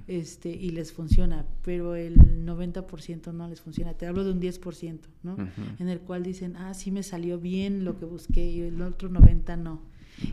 este, 0.07 0.49
y 0.49 0.71
les 0.71 0.91
funciona, 0.91 1.45
pero 1.61 1.95
el 1.95 2.45
90% 2.45 3.33
no 3.33 3.47
les 3.47 3.61
funciona. 3.61 3.93
Te 3.93 4.07
hablo 4.07 4.23
de 4.23 4.31
un 4.31 4.41
10%, 4.41 4.99
¿no? 5.23 5.37
En 5.79 5.87
el 5.87 6.01
cual 6.01 6.23
dicen, 6.23 6.57
ah, 6.57 6.73
sí 6.73 6.91
me 6.91 7.03
salió 7.03 7.39
bien 7.39 7.85
lo 7.85 7.97
que 7.97 8.05
busqué 8.05 8.51
y 8.51 8.61
el 8.61 8.81
otro 8.81 9.09
90% 9.09 9.57
no. 9.57 9.81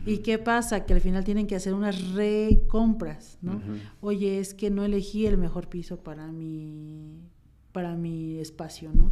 ¿Y 0.05 0.19
qué 0.19 0.37
pasa? 0.37 0.85
Que 0.85 0.93
al 0.93 1.01
final 1.01 1.23
tienen 1.23 1.47
que 1.47 1.55
hacer 1.55 1.73
unas 1.73 2.11
recompras, 2.11 3.37
¿no? 3.41 3.61
Oye, 3.99 4.39
es 4.39 4.53
que 4.53 4.69
no 4.69 4.83
elegí 4.83 5.25
el 5.25 5.37
mejor 5.37 5.69
piso 5.69 6.03
para 6.03 6.31
mi 6.31 7.30
para 7.71 7.95
mi 7.95 8.39
espacio, 8.39 8.91
¿no? 8.93 9.11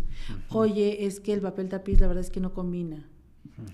Oye, 0.49 1.05
es 1.05 1.19
que 1.19 1.33
el 1.33 1.41
papel 1.41 1.69
tapiz 1.69 1.99
la 1.99 2.07
verdad 2.07 2.23
es 2.23 2.29
que 2.29 2.39
no 2.39 2.53
combina. 2.53 3.07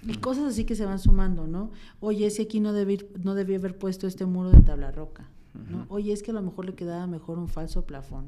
Y 0.07 0.15
cosas 0.15 0.45
así 0.45 0.63
que 0.63 0.75
se 0.75 0.85
van 0.85 0.99
sumando, 0.99 1.47
¿no? 1.47 1.71
Oye, 1.99 2.25
es 2.25 2.37
que 2.37 2.43
aquí 2.43 2.59
no 2.59 2.73
debí, 2.73 2.99
no 3.23 3.35
debí 3.35 3.55
haber 3.55 3.77
puesto 3.77 4.07
este 4.07 4.25
muro 4.25 4.49
de 4.49 4.61
tabla 4.61 4.91
roca, 4.91 5.29
¿no? 5.69 5.85
Oye, 5.89 6.11
es 6.11 6.23
que 6.23 6.31
a 6.31 6.33
lo 6.33 6.41
mejor 6.41 6.65
le 6.65 6.73
quedaba 6.73 7.07
mejor 7.07 7.37
un 7.37 7.47
falso 7.47 7.85
plafón. 7.85 8.25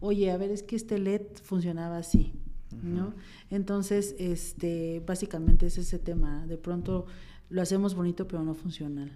Oye, 0.00 0.30
a 0.30 0.36
ver, 0.36 0.50
es 0.50 0.62
que 0.62 0.76
este 0.76 0.98
LED 0.98 1.22
funcionaba 1.42 1.98
así, 1.98 2.34
¿no? 2.82 3.14
Entonces, 3.50 4.14
este, 4.18 5.02
básicamente 5.06 5.66
es 5.66 5.78
ese 5.78 5.98
tema. 5.98 6.46
De 6.46 6.58
pronto 6.58 7.06
lo 7.48 7.62
hacemos 7.62 7.94
bonito, 7.94 8.26
pero 8.26 8.42
no 8.42 8.54
funcional. 8.54 9.12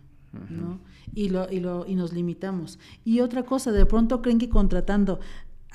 ¿no? 0.50 0.80
Y, 1.14 1.30
lo, 1.30 1.50
y, 1.50 1.60
lo, 1.60 1.86
y 1.86 1.94
nos 1.94 2.12
limitamos. 2.12 2.78
Y 3.04 3.20
otra 3.20 3.44
cosa, 3.44 3.72
de 3.72 3.86
pronto 3.86 4.22
creen 4.22 4.38
que 4.38 4.48
contratando 4.48 5.20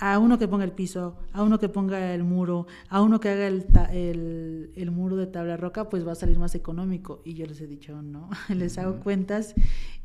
a 0.01 0.17
uno 0.17 0.39
que 0.39 0.47
ponga 0.47 0.65
el 0.65 0.71
piso, 0.71 1.15
a 1.31 1.43
uno 1.43 1.59
que 1.59 1.69
ponga 1.69 2.15
el 2.15 2.23
muro, 2.23 2.65
a 2.89 3.03
uno 3.03 3.19
que 3.19 3.29
haga 3.29 3.47
el, 3.47 4.71
el, 4.75 4.91
muro 4.91 5.15
de 5.15 5.27
tabla 5.27 5.57
roca, 5.57 5.89
pues 5.89 6.05
va 6.05 6.13
a 6.13 6.15
salir 6.15 6.39
más 6.39 6.55
económico. 6.55 7.21
Y 7.23 7.35
yo 7.35 7.45
les 7.45 7.61
he 7.61 7.67
dicho, 7.67 8.01
no, 8.01 8.27
les 8.49 8.79
hago 8.79 8.99
cuentas 8.99 9.53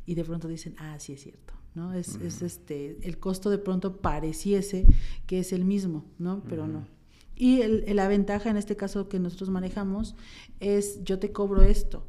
y 0.04 0.14
de 0.14 0.22
pronto 0.22 0.48
dicen, 0.48 0.74
ah, 0.78 0.96
sí 0.98 1.14
es 1.14 1.22
cierto, 1.22 1.54
¿no? 1.74 1.94
Es, 1.94 2.16
es 2.16 2.42
este, 2.42 2.98
el 3.08 3.18
costo 3.18 3.48
de 3.48 3.56
pronto 3.56 3.96
pareciese 3.96 4.84
que 5.26 5.38
es 5.38 5.54
el 5.54 5.64
mismo, 5.64 6.04
¿no? 6.18 6.42
Pero 6.46 6.66
no. 6.66 6.86
Y 7.34 7.62
el, 7.62 7.84
la 7.96 8.06
ventaja 8.06 8.50
en 8.50 8.58
este 8.58 8.76
caso 8.76 9.08
que 9.08 9.18
nosotros 9.18 9.48
manejamos 9.48 10.14
es, 10.60 11.02
yo 11.04 11.18
te 11.18 11.32
cobro 11.32 11.62
esto, 11.62 12.06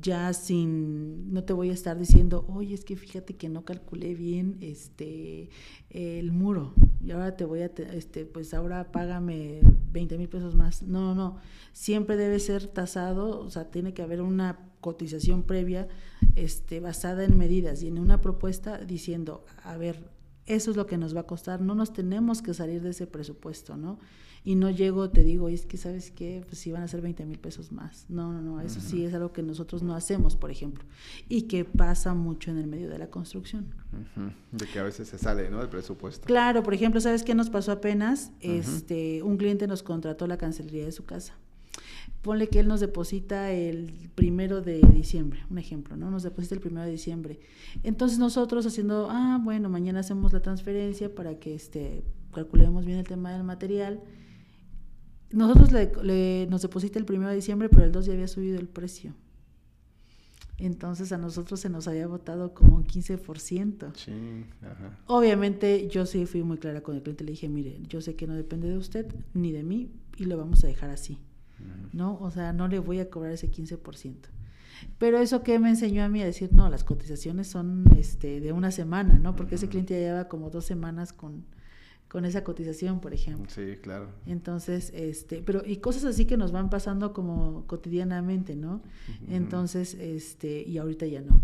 ya 0.00 0.32
sin, 0.32 1.32
no 1.32 1.44
te 1.44 1.52
voy 1.52 1.70
a 1.70 1.72
estar 1.72 1.98
diciendo, 1.98 2.44
oye, 2.48 2.74
es 2.74 2.84
que 2.84 2.96
fíjate 2.96 3.34
que 3.34 3.48
no 3.48 3.64
calculé 3.64 4.14
bien 4.14 4.56
este 4.60 5.50
el 5.90 6.32
muro 6.32 6.74
y 7.04 7.10
ahora 7.12 7.36
te 7.36 7.44
voy 7.44 7.62
a, 7.62 7.66
este, 7.92 8.26
pues 8.26 8.52
ahora 8.54 8.92
págame 8.92 9.60
20 9.92 10.18
mil 10.18 10.28
pesos 10.28 10.54
más. 10.54 10.82
No, 10.82 11.14
no, 11.14 11.36
siempre 11.72 12.16
debe 12.16 12.38
ser 12.38 12.66
tasado, 12.66 13.40
o 13.40 13.50
sea, 13.50 13.70
tiene 13.70 13.94
que 13.94 14.02
haber 14.02 14.20
una 14.22 14.58
cotización 14.80 15.42
previa 15.42 15.88
este, 16.36 16.80
basada 16.80 17.24
en 17.24 17.36
medidas 17.36 17.82
y 17.82 17.88
en 17.88 17.98
una 17.98 18.20
propuesta 18.20 18.78
diciendo, 18.78 19.44
a 19.62 19.76
ver, 19.76 20.10
eso 20.46 20.70
es 20.70 20.76
lo 20.76 20.86
que 20.86 20.98
nos 20.98 21.14
va 21.14 21.20
a 21.20 21.26
costar, 21.26 21.60
no 21.60 21.74
nos 21.74 21.92
tenemos 21.92 22.42
que 22.42 22.54
salir 22.54 22.82
de 22.82 22.90
ese 22.90 23.06
presupuesto, 23.06 23.76
¿no? 23.76 23.98
Y 24.42 24.54
no 24.54 24.70
llego, 24.70 25.10
te 25.10 25.22
digo, 25.22 25.48
es 25.48 25.66
que 25.66 25.76
sabes 25.76 26.10
qué, 26.10 26.42
pues 26.46 26.58
sí 26.58 26.72
van 26.72 26.82
a 26.82 26.88
ser 26.88 27.02
20 27.02 27.26
mil 27.26 27.38
pesos 27.38 27.72
más. 27.72 28.06
No, 28.08 28.32
no, 28.32 28.40
no, 28.40 28.60
eso 28.60 28.80
sí 28.80 29.04
es 29.04 29.12
algo 29.12 29.32
que 29.32 29.42
nosotros 29.42 29.82
no 29.82 29.94
hacemos, 29.94 30.36
por 30.36 30.50
ejemplo, 30.50 30.84
y 31.28 31.42
que 31.42 31.66
pasa 31.66 32.14
mucho 32.14 32.50
en 32.50 32.56
el 32.56 32.66
medio 32.66 32.88
de 32.88 32.98
la 32.98 33.10
construcción. 33.10 33.66
De 34.52 34.66
que 34.66 34.78
a 34.78 34.82
veces 34.82 35.08
se 35.08 35.18
sale, 35.18 35.50
¿no? 35.50 35.60
El 35.60 35.68
presupuesto. 35.68 36.26
Claro, 36.26 36.62
por 36.62 36.72
ejemplo, 36.72 37.00
¿sabes 37.02 37.22
qué 37.22 37.34
nos 37.34 37.50
pasó 37.50 37.72
apenas? 37.72 38.32
Este, 38.40 39.22
un 39.22 39.36
cliente 39.36 39.66
nos 39.66 39.82
contrató 39.82 40.26
la 40.26 40.38
cancelería 40.38 40.86
de 40.86 40.92
su 40.92 41.04
casa. 41.04 41.34
Ponle 42.22 42.48
que 42.48 42.60
él 42.60 42.68
nos 42.68 42.80
deposita 42.80 43.50
el 43.50 44.10
primero 44.14 44.62
de 44.62 44.80
diciembre, 44.92 45.40
un 45.50 45.58
ejemplo, 45.58 45.96
¿no? 45.96 46.10
Nos 46.10 46.22
deposita 46.22 46.54
el 46.54 46.60
primero 46.60 46.84
de 46.84 46.92
diciembre. 46.92 47.40
Entonces 47.82 48.18
nosotros 48.18 48.64
haciendo, 48.64 49.08
ah, 49.10 49.38
bueno, 49.42 49.68
mañana 49.68 50.00
hacemos 50.00 50.32
la 50.32 50.40
transferencia 50.40 51.14
para 51.14 51.38
que 51.38 51.54
este, 51.54 52.04
calculemos 52.32 52.86
bien 52.86 52.98
el 52.98 53.06
tema 53.06 53.32
del 53.32 53.44
material 53.44 54.02
nosotros 55.32 55.72
le, 56.02 56.46
nos 56.48 56.62
deposita 56.62 56.98
el 56.98 57.06
1 57.08 57.28
de 57.28 57.34
diciembre, 57.34 57.68
pero 57.68 57.84
el 57.84 57.92
2 57.92 58.06
ya 58.06 58.12
había 58.12 58.28
subido 58.28 58.58
el 58.58 58.68
precio. 58.68 59.14
Entonces 60.58 61.10
a 61.12 61.18
nosotros 61.18 61.58
se 61.60 61.70
nos 61.70 61.88
había 61.88 62.06
votado 62.06 62.52
como 62.52 62.76
un 62.76 62.84
15%. 62.84 63.94
Sí, 63.94 64.44
ajá. 64.60 64.98
Obviamente 65.06 65.88
yo 65.88 66.04
sí 66.04 66.26
fui 66.26 66.42
muy 66.42 66.58
clara 66.58 66.82
con 66.82 66.96
el 66.96 67.02
cliente, 67.02 67.24
le 67.24 67.32
dije, 67.32 67.48
mire, 67.48 67.80
yo 67.88 68.00
sé 68.02 68.14
que 68.14 68.26
no 68.26 68.34
depende 68.34 68.68
de 68.68 68.76
usted 68.76 69.06
ni 69.32 69.52
de 69.52 69.62
mí 69.62 69.90
y 70.16 70.24
lo 70.24 70.36
vamos 70.36 70.62
a 70.64 70.66
dejar 70.66 70.90
así. 70.90 71.18
¿No? 71.92 72.18
O 72.20 72.30
sea, 72.30 72.52
no 72.54 72.68
le 72.68 72.78
voy 72.78 73.00
a 73.00 73.10
cobrar 73.10 73.32
ese 73.32 73.50
15%. 73.50 74.14
Pero 74.98 75.18
eso 75.18 75.42
que 75.42 75.58
me 75.58 75.68
enseñó 75.68 76.02
a 76.02 76.08
mí 76.08 76.22
a 76.22 76.24
decir, 76.24 76.52
no, 76.52 76.70
las 76.70 76.84
cotizaciones 76.84 77.48
son 77.48 77.84
este, 77.96 78.40
de 78.40 78.52
una 78.52 78.70
semana, 78.70 79.18
¿no? 79.18 79.36
Porque 79.36 79.56
ese 79.56 79.68
cliente 79.68 79.94
ya 79.94 80.00
lleva 80.00 80.28
como 80.28 80.50
dos 80.50 80.64
semanas 80.64 81.12
con, 81.12 81.44
con 82.10 82.24
esa 82.24 82.42
cotización, 82.42 83.00
por 83.00 83.14
ejemplo. 83.14 83.46
Sí, 83.48 83.76
claro. 83.80 84.08
Entonces, 84.26 84.92
este, 84.94 85.42
pero 85.42 85.62
y 85.64 85.76
cosas 85.76 86.04
así 86.04 86.24
que 86.24 86.36
nos 86.36 86.50
van 86.50 86.68
pasando 86.68 87.12
como 87.12 87.66
cotidianamente, 87.68 88.56
¿no? 88.56 88.82
Entonces, 89.28 89.94
este, 89.94 90.62
y 90.68 90.78
ahorita 90.78 91.06
ya 91.06 91.22
no. 91.22 91.40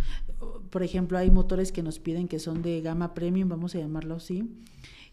Por 0.70 0.83
ejemplo, 0.83 1.18
hay 1.18 1.31
motores 1.31 1.70
que 1.70 1.85
nos 1.85 2.00
piden 2.00 2.26
que 2.26 2.40
son 2.40 2.62
de 2.62 2.81
gama 2.81 3.14
premium, 3.14 3.48
vamos 3.48 3.76
a 3.76 3.79
llamarlo 3.79 4.16
así. 4.16 4.50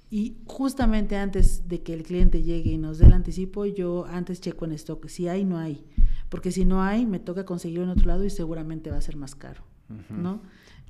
Y 0.09 0.37
justamente 0.45 1.17
antes 1.17 1.67
de 1.67 1.83
que 1.83 1.93
el 1.93 2.01
cliente 2.01 2.41
llegue 2.41 2.71
y 2.71 2.77
nos 2.79 2.97
dé 2.97 3.05
el 3.05 3.13
anticipo, 3.13 3.65
yo 3.65 4.05
antes 4.07 4.41
checo 4.41 4.65
en 4.65 4.71
stock 4.73 5.07
si 5.07 5.27
hay 5.27 5.45
no 5.45 5.59
hay, 5.59 5.85
porque 6.29 6.51
si 6.51 6.65
no 6.65 6.81
hay 6.81 7.05
me 7.05 7.19
toca 7.19 7.45
conseguirlo 7.45 7.83
en 7.83 7.89
otro 7.91 8.07
lado 8.07 8.25
y 8.25 8.31
seguramente 8.31 8.89
va 8.89 8.97
a 8.97 9.01
ser 9.01 9.17
más 9.17 9.35
caro, 9.35 9.63
¿no? 10.09 10.41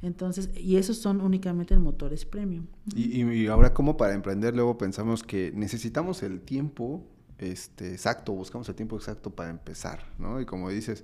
Entonces, 0.03 0.49
y 0.55 0.75
esos 0.75 0.97
son 0.97 1.21
únicamente 1.21 1.73
en 1.73 1.81
motores 1.81 2.25
premium. 2.25 2.67
Y, 2.93 3.47
ahora 3.47 3.73
como 3.73 3.95
para 3.95 4.13
emprender, 4.13 4.53
luego 4.53 4.77
pensamos 4.77 5.23
que 5.23 5.51
necesitamos 5.55 6.21
el 6.23 6.41
tiempo 6.41 7.07
este, 7.37 7.91
exacto, 7.91 8.33
buscamos 8.33 8.67
el 8.69 8.75
tiempo 8.75 8.97
exacto 8.97 9.29
para 9.31 9.49
empezar, 9.49 10.05
¿no? 10.19 10.39
Y 10.41 10.45
como 10.45 10.69
dices, 10.69 11.03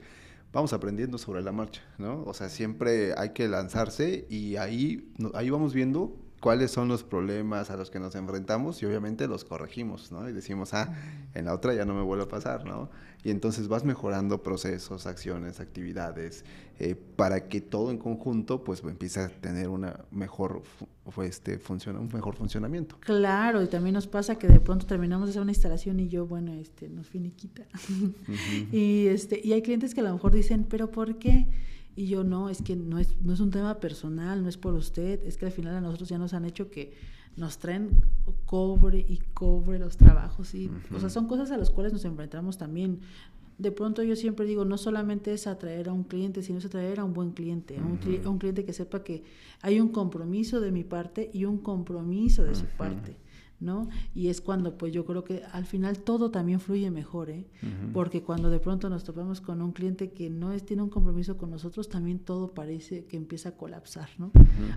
vamos 0.52 0.74
aprendiendo 0.74 1.18
sobre 1.18 1.42
la 1.42 1.52
marcha, 1.54 1.82
¿no? 1.98 2.24
O 2.24 2.34
sea, 2.34 2.50
siempre 2.50 3.14
hay 3.18 3.30
que 3.30 3.48
lanzarse 3.48 4.28
y 4.30 4.58
ahí, 4.58 5.14
ahí 5.34 5.50
vamos 5.50 5.74
viendo 5.74 6.16
cuáles 6.42 6.72
son 6.72 6.88
los 6.88 7.04
problemas 7.04 7.70
a 7.70 7.78
los 7.78 7.90
que 7.90 8.00
nos 8.00 8.16
enfrentamos 8.16 8.82
y 8.82 8.86
obviamente 8.86 9.28
los 9.28 9.46
corregimos, 9.46 10.12
¿no? 10.12 10.28
Y 10.30 10.34
decimos, 10.34 10.74
ah, 10.74 10.94
en 11.34 11.46
la 11.46 11.54
otra 11.54 11.74
ya 11.74 11.86
no 11.86 11.94
me 11.94 12.02
vuelve 12.02 12.26
a 12.26 12.28
pasar, 12.28 12.66
¿no? 12.66 12.90
Y 13.24 13.32
entonces 13.32 13.68
vas 13.68 13.84
mejorando 13.84 14.42
procesos, 14.42 15.06
acciones, 15.06 15.60
actividades, 15.60 16.46
eh, 16.80 16.96
para 16.96 17.50
que 17.50 17.60
todo 17.60 17.92
en 17.92 17.98
conjunto 17.98 18.64
pues 18.64 18.82
empiece 18.84 19.20
a 19.20 19.28
tener 19.28 19.68
una 19.68 20.06
mejor, 20.12 20.62
este, 21.24 21.60
funciona, 21.60 22.00
un 22.00 22.08
mejor 22.14 22.36
funcionamiento. 22.36 22.96
Claro, 23.02 23.62
y 23.62 23.68
también 23.68 23.96
nos 23.96 24.08
pasa 24.08 24.38
que 24.38 24.48
de 24.48 24.62
pronto 24.62 24.86
terminamos 24.86 25.28
de 25.28 25.32
hacer 25.32 25.42
una 25.42 25.52
instalación 25.52 26.00
y 26.00 26.08
yo, 26.08 26.26
bueno, 26.26 26.54
este, 26.54 26.88
nos 26.88 27.10
finiquita. 27.10 27.68
y, 28.72 29.08
este, 29.08 29.42
y 29.44 29.52
hay 29.52 29.62
clientes 29.62 29.94
que 29.94 30.00
a 30.00 30.06
lo 30.06 30.14
mejor 30.14 30.32
dicen, 30.32 30.66
pero 30.70 30.90
¿por 30.90 31.18
qué? 31.18 31.48
Y 31.98 32.08
yo 32.08 32.24
no, 32.24 32.50
es 32.50 32.62
que 32.62 32.78
no 32.78 32.98
es, 33.00 33.20
no 33.22 33.34
es 33.34 33.42
un 33.42 33.52
tema 33.52 33.82
personal, 33.82 34.42
no 34.42 34.48
es 34.48 34.56
por 34.56 34.74
usted, 34.74 35.22
es 35.26 35.36
que 35.36 35.46
al 35.46 35.52
final 35.52 35.76
a 35.76 35.82
nosotros 35.82 36.08
ya 36.08 36.18
nos 36.18 36.34
han 36.34 36.46
hecho 36.46 36.72
que 36.72 36.94
nos 37.38 37.58
traen 37.58 38.04
cobre 38.46 39.06
y 39.08 39.18
cobre 39.34 39.80
los 39.80 39.98
trabajos 39.98 40.54
y, 40.56 40.70
o 40.94 41.00
sea, 41.00 41.10
son 41.10 41.28
cosas 41.28 41.52
a 41.52 41.58
las 41.58 41.70
cuales 41.70 41.94
nos 41.94 42.06
enfrentamos 42.06 42.58
también. 42.58 43.00
de 43.58 43.72
pronto 43.72 44.04
yo 44.04 44.16
siempre 44.16 44.46
digo, 44.46 44.66
no 44.66 44.78
solamente 44.78 45.34
es 45.34 45.48
atraer 45.48 45.90
a 45.90 45.94
un 45.94 46.04
cliente, 46.04 46.44
sino 46.44 46.60
es 46.60 46.66
atraer 46.66 47.00
a 47.00 47.04
un 47.04 47.14
buen 47.14 47.32
cliente, 47.32 47.78
a, 47.78 47.82
un, 48.30 48.38
cliente 48.38 48.66
que 48.66 48.74
sepa 48.74 49.04
que 49.04 49.24
hay 49.62 49.80
un 49.80 49.90
compromiso 49.90 50.62
de 50.62 50.72
mi 50.72 50.84
parte 50.84 51.30
y 51.34 51.46
un 51.46 51.58
compromiso 51.58 52.44
de 52.44 52.56
su 52.56 52.66
parte. 52.66 53.16
¿No? 53.60 53.90
Y 54.16 54.28
es 54.28 54.42
cuando 54.42 54.78
pues 54.78 54.94
yo 54.94 55.06
creo 55.06 55.24
que 55.24 55.44
al 55.52 55.66
final 55.66 56.00
todo 56.00 56.32
también 56.32 56.60
fluye 56.60 56.90
mejor, 56.92 57.30
¿eh? 57.30 57.46
Porque 57.94 58.24
cuando 58.24 58.50
de 58.50 58.60
pronto 58.60 58.90
nos 58.90 59.04
topamos 59.04 59.42
con 59.42 59.62
un 59.62 59.72
cliente 59.72 60.12
que 60.12 60.30
no 60.30 60.54
es, 60.54 60.66
tiene 60.66 60.82
un 60.82 60.90
compromiso 60.90 61.38
con 61.38 61.52
nosotros, 61.52 61.90
también 61.90 62.20
todo 62.20 62.54
parece 62.54 63.06
que 63.06 63.18
empieza 63.18 63.50
a 63.50 63.52
colapsar, 63.54 64.10
¿no? 64.18 64.32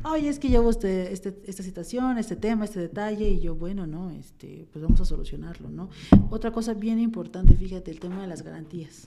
Oye, 0.04 0.28
es 0.28 0.38
que 0.38 0.48
llevo 0.48 0.70
este, 0.70 1.12
este, 1.12 1.40
esta 1.44 1.62
situación, 1.62 2.18
este 2.18 2.36
tema, 2.36 2.64
este 2.64 2.80
detalle, 2.80 3.28
y 3.30 3.40
yo, 3.40 3.54
bueno, 3.54 3.86
¿no? 3.86 4.10
Este, 4.10 4.66
pues 4.72 4.82
vamos 4.82 5.00
a 5.00 5.04
solucionarlo, 5.04 5.70
¿no? 5.70 5.88
Otra 6.30 6.50
cosa 6.50 6.74
bien 6.74 6.98
importante, 6.98 7.54
fíjate, 7.54 7.90
el 7.90 8.00
tema 8.00 8.20
de 8.22 8.26
las 8.26 8.42
garantías. 8.42 9.06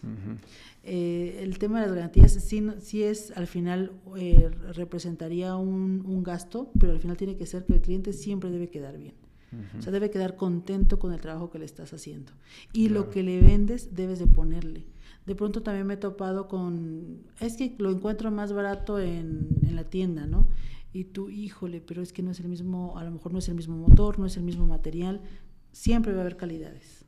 Eh, 0.83 1.39
el 1.41 1.57
tema 1.57 1.81
de 1.81 1.87
las 1.87 1.95
garantías 1.95 2.31
sí, 2.33 2.65
sí 2.79 3.03
es, 3.03 3.31
al 3.35 3.47
final, 3.47 3.91
eh, 4.17 4.49
representaría 4.73 5.55
un, 5.55 6.03
un 6.05 6.23
gasto, 6.23 6.69
pero 6.79 6.93
al 6.93 6.99
final 6.99 7.17
tiene 7.17 7.35
que 7.35 7.45
ser 7.45 7.65
que 7.65 7.73
el 7.73 7.81
cliente 7.81 8.13
siempre 8.13 8.49
debe 8.51 8.69
quedar 8.69 8.97
bien. 8.97 9.24
O 9.77 9.81
sea, 9.81 9.91
debe 9.91 10.09
quedar 10.09 10.35
contento 10.35 10.99
con 10.99 11.13
el 11.13 11.21
trabajo 11.21 11.49
que 11.49 11.59
le 11.59 11.65
estás 11.65 11.93
haciendo. 11.93 12.31
Y 12.73 12.89
lo 12.89 13.09
que 13.09 13.23
le 13.23 13.41
vendes 13.41 13.95
debes 13.95 14.19
de 14.19 14.27
ponerle. 14.27 14.85
De 15.25 15.35
pronto 15.35 15.63
también 15.63 15.87
me 15.87 15.95
he 15.95 15.97
topado 15.97 16.47
con, 16.47 17.23
es 17.39 17.57
que 17.57 17.75
lo 17.79 17.91
encuentro 17.91 18.29
más 18.31 18.53
barato 18.53 18.99
en, 18.99 19.47
en 19.63 19.75
la 19.75 19.83
tienda, 19.83 20.27
¿no? 20.27 20.47
Y 20.93 21.05
tú, 21.05 21.29
híjole, 21.29 21.81
pero 21.81 22.01
es 22.01 22.13
que 22.13 22.21
no 22.21 22.31
es 22.31 22.39
el 22.39 22.47
mismo, 22.47 22.97
a 22.97 23.03
lo 23.03 23.11
mejor 23.11 23.33
no 23.33 23.39
es 23.39 23.49
el 23.49 23.55
mismo 23.55 23.75
motor, 23.75 24.19
no 24.19 24.27
es 24.27 24.37
el 24.37 24.43
mismo 24.43 24.65
material, 24.65 25.21
siempre 25.71 26.13
va 26.13 26.19
a 26.19 26.21
haber 26.21 26.37
calidades. 26.37 27.05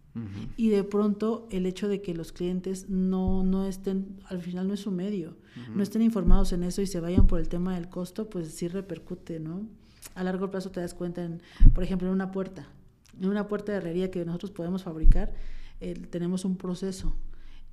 Y 0.56 0.70
de 0.70 0.84
pronto 0.84 1.48
el 1.52 1.66
hecho 1.68 1.88
de 1.88 2.02
que 2.02 2.16
los 2.16 2.32
clientes 2.32 2.90
no, 2.90 3.44
no 3.44 3.68
estén, 3.68 4.20
al 4.26 4.42
final 4.42 4.68
no 4.68 4.74
es 4.74 4.80
su 4.80 4.92
medio, 4.92 5.38
no 5.76 5.84
estén 5.84 6.02
informados 6.02 6.54
en 6.54 6.64
eso 6.64 6.82
y 6.82 6.88
se 6.88 7.00
vayan 7.00 7.28
por 7.28 7.40
el 7.40 7.50
tema 7.50 7.76
del 7.76 7.88
costo, 7.88 8.30
pues 8.30 8.50
sí 8.50 8.68
repercute, 8.68 9.40
¿no? 9.40 9.68
A 10.16 10.24
largo 10.24 10.50
plazo 10.50 10.72
te 10.72 10.80
das 10.80 10.94
cuenta, 10.94 11.24
en, 11.24 11.42
por 11.74 11.84
ejemplo, 11.84 12.08
en 12.08 12.14
una 12.14 12.32
puerta, 12.32 12.68
en 13.20 13.30
una 13.30 13.48
puerta 13.48 13.72
de 13.72 13.80
herrería 13.80 14.12
que 14.12 14.24
nosotros 14.26 14.52
podemos 14.52 14.84
fabricar, 14.84 15.34
tenemos 16.10 16.44
un 16.44 16.58
proceso 16.58 17.16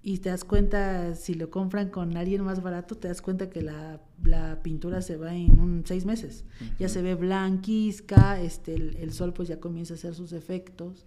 y 0.07 0.19
te 0.19 0.29
das 0.29 0.45
cuenta, 0.45 1.14
si 1.14 1.33
lo 1.33 1.49
compran 1.49 1.88
con 1.88 2.14
alguien 2.19 2.45
más 2.45 2.62
barato, 2.62 2.95
te 2.95 3.09
das 3.09 3.23
cuenta 3.23 3.49
que 3.49 3.62
la, 3.62 4.03
la 4.23 4.62
pintura 4.62 5.01
se 5.01 5.17
va 5.17 5.35
en 5.35 5.59
un 5.59 5.83
seis 5.87 6.05
meses. 6.05 6.45
Ya 6.79 6.90
se 6.90 7.01
ve 7.01 7.14
blanquizca, 7.14 8.38
este, 8.38 8.75
el, 8.75 9.12
sol 9.14 9.33
pues 9.33 9.49
ya 9.49 9.61
comienza 9.61 9.95
a 9.95 9.97
hacer 9.97 10.14
sus 10.14 10.35
efectos 10.35 11.07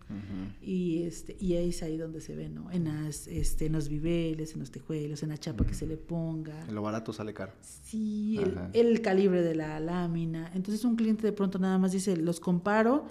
y, 0.63 1.03
este, 1.03 1.37
y 1.39 1.53
es 1.53 1.83
ahí 1.83 1.95
donde 1.95 2.21
se 2.21 2.35
ve, 2.35 2.49
¿no? 2.49 2.71
En, 2.71 2.85
las, 2.85 3.27
este, 3.27 3.67
en 3.67 3.73
los 3.73 3.87
viveles, 3.87 4.53
en 4.53 4.61
los 4.61 4.71
tejuelos, 4.71 5.21
en 5.21 5.29
la 5.29 5.37
chapa 5.37 5.63
que 5.63 5.75
se 5.75 5.85
le 5.85 5.97
ponga. 5.97 6.59
En 6.67 6.73
lo 6.73 6.81
barato 6.81 7.13
sale 7.13 7.35
caro. 7.35 7.51
Sí, 7.61 8.39
el, 8.41 8.57
el, 8.73 9.01
calibre 9.03 9.43
de 9.43 9.53
la 9.53 9.79
lámina. 9.79 10.51
Entonces 10.55 10.83
un 10.83 10.95
cliente 10.95 11.21
de 11.21 11.33
pronto 11.33 11.59
nada 11.59 11.77
más 11.77 11.91
dice, 11.91 12.17
los 12.17 12.39
comparo 12.39 13.05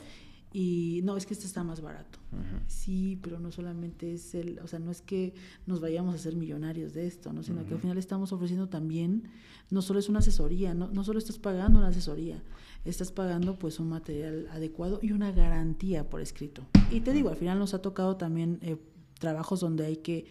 y 0.58 1.02
no, 1.04 1.18
es 1.18 1.26
que 1.26 1.34
este 1.34 1.44
está 1.44 1.62
más 1.64 1.82
barato. 1.82 2.18
Sí, 2.66 3.18
pero 3.22 3.38
no 3.38 3.50
solamente 3.50 4.14
es 4.14 4.34
el, 4.34 4.58
o 4.60 4.66
sea, 4.66 4.78
no 4.78 4.90
es 4.90 5.02
que 5.02 5.34
nos 5.66 5.82
vayamos 5.82 6.14
a 6.14 6.18
ser 6.18 6.34
millonarios 6.34 6.94
de 6.94 7.06
esto, 7.06 7.30
¿no? 7.34 7.42
Sino 7.42 7.66
que 7.66 7.74
al 7.74 7.80
final 7.80 7.98
estamos 7.98 8.32
ofreciendo 8.32 8.66
también, 8.66 9.28
no 9.68 9.82
solo 9.82 9.98
es 9.98 10.08
una 10.08 10.20
asesoría, 10.20 10.72
no, 10.72 10.88
no 10.88 11.04
solo 11.04 11.18
estás 11.18 11.38
pagando 11.38 11.78
una 11.80 11.88
asesoría, 11.88 12.42
estás 12.86 13.12
pagando 13.12 13.58
pues 13.58 13.78
un 13.80 13.90
material 13.90 14.48
adecuado 14.50 14.98
y 15.02 15.12
una 15.12 15.30
garantía 15.30 16.08
por 16.08 16.22
escrito. 16.22 16.66
Y 16.90 17.00
te 17.00 17.12
digo, 17.12 17.28
al 17.28 17.36
final 17.36 17.58
nos 17.58 17.74
ha 17.74 17.82
tocado 17.82 18.16
también 18.16 18.58
eh, 18.62 18.78
trabajos 19.18 19.60
donde 19.60 19.84
hay 19.84 19.98
que 19.98 20.24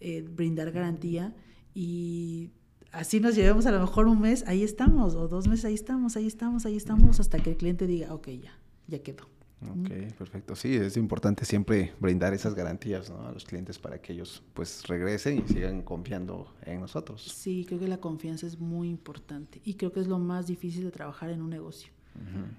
eh, 0.00 0.22
brindar 0.28 0.72
garantía 0.72 1.36
y 1.72 2.50
así 2.90 3.20
nos 3.20 3.36
llevemos 3.36 3.64
a 3.66 3.70
lo 3.70 3.78
mejor 3.78 4.08
un 4.08 4.20
mes, 4.22 4.42
ahí 4.48 4.64
estamos, 4.64 5.14
o 5.14 5.28
dos 5.28 5.46
meses, 5.46 5.66
ahí 5.66 5.74
estamos, 5.74 6.16
ahí 6.16 6.26
estamos, 6.26 6.66
ahí 6.66 6.76
estamos, 6.76 7.20
hasta 7.20 7.38
que 7.38 7.50
el 7.50 7.56
cliente 7.56 7.86
diga, 7.86 8.12
ok, 8.12 8.26
ya, 8.42 8.58
ya 8.88 9.04
quedó. 9.04 9.37
Ok, 9.60 9.88
perfecto. 10.16 10.54
Sí, 10.54 10.76
es 10.76 10.96
importante 10.96 11.44
siempre 11.44 11.92
brindar 11.98 12.32
esas 12.32 12.54
garantías 12.54 13.10
a 13.10 13.32
los 13.32 13.44
clientes 13.44 13.78
para 13.78 14.00
que 14.00 14.12
ellos 14.12 14.42
pues 14.54 14.86
regresen 14.86 15.42
y 15.44 15.48
sigan 15.52 15.82
confiando 15.82 16.54
en 16.62 16.80
nosotros. 16.80 17.22
Sí, 17.22 17.64
creo 17.66 17.80
que 17.80 17.88
la 17.88 17.98
confianza 17.98 18.46
es 18.46 18.60
muy 18.60 18.88
importante 18.88 19.60
y 19.64 19.74
creo 19.74 19.92
que 19.92 20.00
es 20.00 20.06
lo 20.06 20.18
más 20.18 20.46
difícil 20.46 20.84
de 20.84 20.90
trabajar 20.92 21.30
en 21.30 21.42
un 21.42 21.50
negocio. 21.50 21.90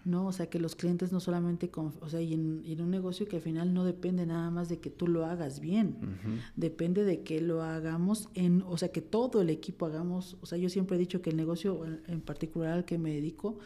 ¿no? 0.06 0.28
O 0.28 0.32
sea, 0.32 0.50
que 0.50 0.60
los 0.60 0.76
clientes 0.76 1.12
no 1.12 1.20
solamente, 1.20 1.70
o 1.74 2.10
sea, 2.10 2.22
y 2.22 2.34
en, 2.34 2.82
un 2.82 2.90
negocio 2.90 3.28
que 3.28 3.38
al 3.38 3.42
final 3.42 3.74
no 3.74 3.84
depende 3.84 4.26
nada 4.26 4.50
más 4.52 4.70
de 4.70 4.80
que 4.80 4.90
tú 4.90 5.08
lo 5.08 5.26
hagas 5.26 5.60
bien, 5.60 5.98
depende 6.56 7.04
de 7.04 7.24
que 7.24 7.42
lo 7.42 7.62
hagamos 7.62 8.30
en, 8.36 8.64
o 8.66 8.78
sea, 8.78 8.90
que 8.90 9.02
todo 9.02 9.42
el 9.42 9.50
equipo 9.50 9.86
hagamos, 9.86 10.38
o 10.42 10.46
sea, 10.46 10.58
yo 10.58 10.70
siempre 10.70 10.96
he 10.96 11.00
dicho 11.00 11.22
que 11.22 11.32
el 11.32 11.38
negocio 11.38 11.86
en 12.08 12.22
particular 12.22 12.72
al 12.72 12.86
que 12.86 12.98
me 12.98 13.14
dedico, 13.14 13.60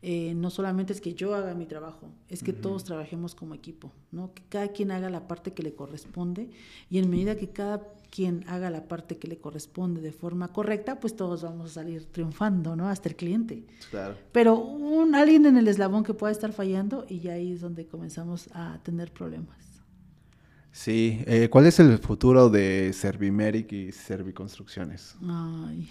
eh, 0.00 0.32
no 0.34 0.50
solamente 0.50 0.92
es 0.92 1.00
que 1.00 1.14
yo 1.14 1.34
haga 1.34 1.54
mi 1.54 1.66
trabajo, 1.66 2.08
es 2.28 2.44
que 2.44 2.52
todos 2.52 2.84
trabajemos 2.84 3.34
como 3.34 3.54
equipo, 3.54 3.92
¿no? 4.12 4.32
Que 4.32 4.42
cada 4.48 4.68
quien 4.68 4.92
haga 4.92 5.10
la 5.10 5.26
parte 5.26 5.52
que 5.52 5.64
le 5.64 5.74
corresponde 5.74 6.50
y 6.88 6.98
en 6.98 7.10
medida 7.10 7.36
que 7.36 7.48
cada 7.48 7.82
quien 8.10 8.44
haga 8.48 8.70
la 8.70 8.86
parte 8.86 9.18
que 9.18 9.26
le 9.26 9.38
corresponde 9.38 10.00
de 10.00 10.12
forma 10.12 10.48
correcta, 10.52 11.00
pues 11.00 11.16
todos 11.16 11.42
vamos 11.42 11.72
a 11.72 11.74
salir 11.74 12.06
triunfando, 12.06 12.76
¿no? 12.76 12.88
Hasta 12.88 13.08
el 13.08 13.16
cliente. 13.16 13.64
Claro. 13.90 14.16
Pero 14.30 14.56
un 14.56 15.16
alguien 15.16 15.46
en 15.46 15.56
el 15.56 15.66
eslabón 15.66 16.04
que 16.04 16.14
pueda 16.14 16.30
estar 16.30 16.52
fallando 16.52 17.04
y 17.08 17.18
ya 17.18 17.32
ahí 17.32 17.52
es 17.52 17.60
donde 17.60 17.86
comenzamos 17.86 18.48
a 18.52 18.78
tener 18.84 19.12
problemas. 19.12 19.67
Sí, 20.72 21.22
eh, 21.26 21.48
¿cuál 21.50 21.66
es 21.66 21.80
el 21.80 21.98
futuro 21.98 22.50
de 22.50 22.92
Servimeric 22.92 23.72
y 23.72 23.92
Serviconstrucciones? 23.92 25.16
Ay, 25.22 25.88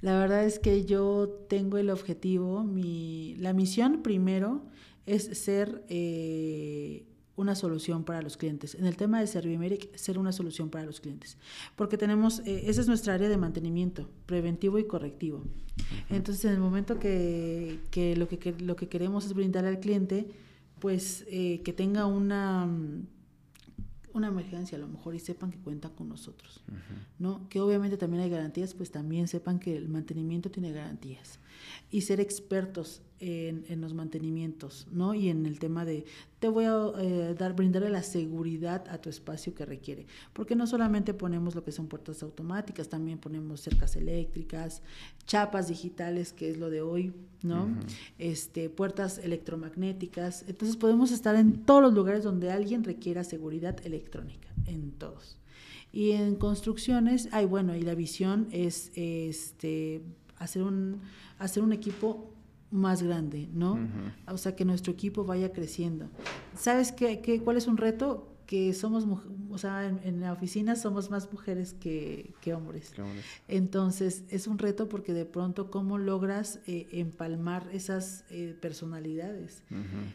la 0.00 0.18
verdad 0.18 0.44
es 0.44 0.58
que 0.58 0.84
yo 0.84 1.46
tengo 1.48 1.78
el 1.78 1.90
objetivo, 1.90 2.64
mi, 2.64 3.36
la 3.38 3.52
misión 3.52 4.02
primero 4.02 4.64
es 5.06 5.38
ser 5.38 5.84
eh, 5.88 7.06
una 7.36 7.54
solución 7.54 8.04
para 8.04 8.22
los 8.22 8.36
clientes. 8.36 8.74
En 8.74 8.86
el 8.86 8.96
tema 8.96 9.20
de 9.20 9.26
Servimeric, 9.26 9.94
ser 9.96 10.18
una 10.18 10.32
solución 10.32 10.70
para 10.70 10.84
los 10.84 11.00
clientes. 11.00 11.36
Porque 11.76 11.98
tenemos, 11.98 12.40
eh, 12.40 12.64
esa 12.66 12.80
es 12.80 12.88
nuestra 12.88 13.14
área 13.14 13.28
de 13.28 13.36
mantenimiento, 13.36 14.08
preventivo 14.26 14.78
y 14.78 14.84
correctivo. 14.84 15.42
Entonces, 16.10 16.44
en 16.44 16.52
el 16.52 16.60
momento 16.60 16.98
que, 16.98 17.80
que, 17.90 18.16
lo, 18.16 18.28
que, 18.28 18.54
lo 18.58 18.76
que 18.76 18.88
queremos 18.88 19.26
es 19.26 19.34
brindar 19.34 19.64
al 19.64 19.80
cliente, 19.80 20.26
pues 20.78 21.24
eh, 21.28 21.62
que 21.64 21.72
tenga 21.72 22.06
una 22.06 22.68
una 24.14 24.28
emergencia 24.28 24.78
a 24.78 24.80
lo 24.80 24.88
mejor 24.88 25.14
y 25.14 25.18
sepan 25.18 25.50
que 25.50 25.58
cuentan 25.58 25.92
con 25.92 26.08
nosotros, 26.08 26.62
¿no? 27.18 27.48
Que 27.48 27.60
obviamente 27.60 27.96
también 27.96 28.22
hay 28.22 28.30
garantías, 28.30 28.72
pues 28.72 28.90
también 28.90 29.28
sepan 29.28 29.58
que 29.58 29.76
el 29.76 29.88
mantenimiento 29.88 30.50
tiene 30.50 30.72
garantías 30.72 31.38
y 31.90 32.02
ser 32.02 32.20
expertos 32.20 33.02
en, 33.20 33.64
en, 33.68 33.80
los 33.80 33.94
mantenimientos, 33.94 34.86
¿no? 34.90 35.14
Y 35.14 35.28
en 35.28 35.46
el 35.46 35.58
tema 35.58 35.84
de, 35.84 36.04
te 36.40 36.48
voy 36.48 36.64
a 36.66 36.74
eh, 36.98 37.34
dar, 37.38 37.54
brindarle 37.54 37.88
la 37.88 38.02
seguridad 38.02 38.84
a 38.90 38.98
tu 38.98 39.08
espacio 39.08 39.54
que 39.54 39.64
requiere. 39.64 40.06
Porque 40.32 40.54
no 40.56 40.66
solamente 40.66 41.14
ponemos 41.14 41.54
lo 41.54 41.64
que 41.64 41.72
son 41.72 41.86
puertas 41.86 42.22
automáticas, 42.22 42.88
también 42.88 43.18
ponemos 43.18 43.60
cercas 43.60 43.96
eléctricas, 43.96 44.82
chapas 45.26 45.68
digitales, 45.68 46.32
que 46.32 46.50
es 46.50 46.58
lo 46.58 46.68
de 46.68 46.82
hoy, 46.82 47.14
¿no? 47.42 47.68
este, 48.18 48.68
puertas 48.68 49.18
electromagnéticas. 49.18 50.44
Entonces 50.46 50.76
podemos 50.76 51.12
estar 51.12 51.34
en 51.36 51.64
todos 51.64 51.80
los 51.80 51.94
lugares 51.94 52.24
donde 52.24 52.50
alguien 52.50 52.84
requiera 52.84 53.24
seguridad 53.24 53.78
electrónica, 53.86 54.48
en 54.66 54.90
todos. 54.92 55.38
Y 55.92 56.10
en 56.10 56.34
construcciones, 56.34 57.28
ay, 57.30 57.46
bueno, 57.46 57.76
y 57.76 57.80
la 57.80 57.94
visión 57.94 58.48
es 58.50 58.90
este, 58.96 60.02
hacer, 60.44 60.62
un, 60.62 61.00
hacer 61.38 61.62
un 61.62 61.72
equipo 61.72 62.30
más 62.70 63.02
grande, 63.02 63.48
¿no? 63.52 63.78
O 64.26 64.36
sea, 64.36 64.56
que 64.56 64.64
nuestro 64.64 64.92
equipo 64.92 65.24
vaya 65.24 65.52
creciendo. 65.52 66.08
¿Sabes 66.56 66.92
qué, 66.92 67.20
qué, 67.20 67.40
cuál 67.40 67.56
es 67.56 67.66
un 67.66 67.76
reto? 67.76 68.33
Que 68.46 68.72
somos, 68.74 69.06
o 69.50 69.58
sea, 69.58 69.86
en, 69.86 70.20
la 70.20 70.32
oficina 70.32 70.76
somos 70.76 71.10
más 71.10 71.30
mujeres 71.32 71.74
que, 71.74 72.34
que, 72.40 72.54
hombres. 72.54 72.92
Entonces, 73.48 74.24
es 74.28 74.46
un 74.46 74.58
reto 74.58 74.88
porque 74.88 75.12
de 75.12 75.24
pronto, 75.24 75.70
¿cómo 75.70 75.98
logras 75.98 76.60
eh, 76.66 76.88
empalmar 76.92 77.68
esas 77.72 78.24
eh, 78.30 78.56
personalidades? 78.60 79.62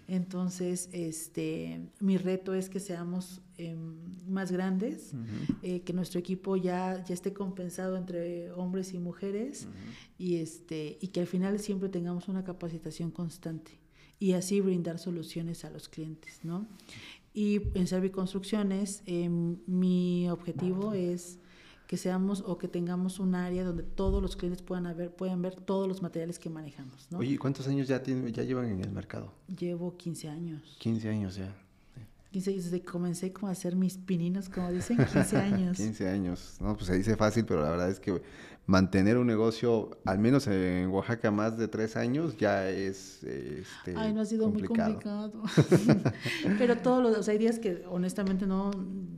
Entonces, 0.08 0.90
este, 0.92 1.90
mi 2.00 2.18
reto 2.18 2.54
es 2.54 2.70
que 2.70 2.80
seamos 2.80 3.42
em, 3.58 3.96
más 4.28 4.52
grandes, 4.52 5.14
eh, 5.64 5.82
que 5.82 5.94
nuestro 5.94 6.20
equipo 6.20 6.56
ya, 6.56 7.04
ya 7.04 7.14
esté 7.14 7.34
compensado 7.34 7.98
entre 7.98 8.52
hombres 8.52 8.94
y 8.94 9.00
mujeres 9.00 9.68
y, 10.18 10.38
este, 10.38 10.98
y 11.02 11.08
que 11.08 11.22
al 11.22 11.28
final 11.28 11.60
siempre 11.60 11.90
tengamos 11.90 12.28
una 12.28 12.44
capacitación 12.44 13.12
constante 13.12 13.80
y 14.20 14.34
así 14.34 14.60
brindar 14.60 15.00
soluciones 15.00 15.64
a 15.64 15.70
los 15.70 15.88
clientes, 15.88 16.42
¿no? 16.44 16.68
Y 17.34 17.62
en 17.76 17.88
Serviconstrucciones, 17.88 19.04
eh, 19.06 19.30
mi 19.30 20.30
objetivo 20.30 20.94
es 20.94 21.40
que 21.88 21.98
seamos 21.98 22.44
o 22.46 22.58
que 22.60 22.68
tengamos 22.68 23.20
un 23.20 23.34
área 23.34 23.64
donde 23.64 23.82
todos 23.82 24.22
los 24.22 24.36
clientes 24.36 24.62
puedan 24.62 24.96
ver, 24.96 25.16
puedan 25.16 25.42
ver 25.42 25.56
todos 25.56 25.88
los 25.88 26.02
materiales 26.04 26.38
que 26.38 26.50
manejamos. 26.50 27.08
¿no? 27.12 27.18
Oye, 27.18 27.38
¿cuántos 27.40 27.68
años 27.68 27.88
ya, 27.88 28.02
ya 28.04 28.44
llevan 28.44 28.66
en 28.66 28.82
el 28.82 28.92
mercado? 28.92 29.34
Llevo 29.48 29.98
15 29.98 30.30
años. 30.30 30.78
15 30.80 31.10
años 31.10 31.36
ya. 31.36 31.56
Desde 32.32 32.80
que 32.80 32.86
comencé 32.86 33.34
como 33.34 33.48
a 33.48 33.52
hacer 33.52 33.76
mis 33.76 33.98
pininos, 33.98 34.50
como 34.50 34.72
dicen, 34.72 34.98
15 34.98 35.38
años. 35.38 35.78
15 35.78 36.10
años. 36.10 36.58
No, 36.60 36.76
pues 36.76 36.88
se 36.88 36.96
dice 36.96 37.16
fácil, 37.16 37.46
pero 37.46 37.64
la 37.64 37.72
verdad 37.72 37.90
es 37.90 38.00
que 38.00 38.22
mantener 38.68 39.18
un 39.18 39.26
negocio, 39.26 39.90
al 40.06 40.20
menos 40.20 40.46
en 40.46 40.90
Oaxaca, 40.90 41.32
más 41.32 41.58
de 41.58 41.68
tres 41.68 41.96
años, 41.96 42.38
ya 42.38 42.70
es 42.70 43.24
este, 43.24 43.96
Ay, 43.96 44.14
no 44.14 44.22
ha 44.22 44.26
sido 44.26 44.48
muy 44.50 44.62
complicado. 44.62 45.42
pero 46.60 46.78
todos 46.78 47.02
los, 47.02 47.18
o 47.18 47.24
sea, 47.24 47.32
hay 47.32 47.40
días 47.40 47.58
que 47.58 47.84
honestamente 47.90 48.46
no, 48.46 48.70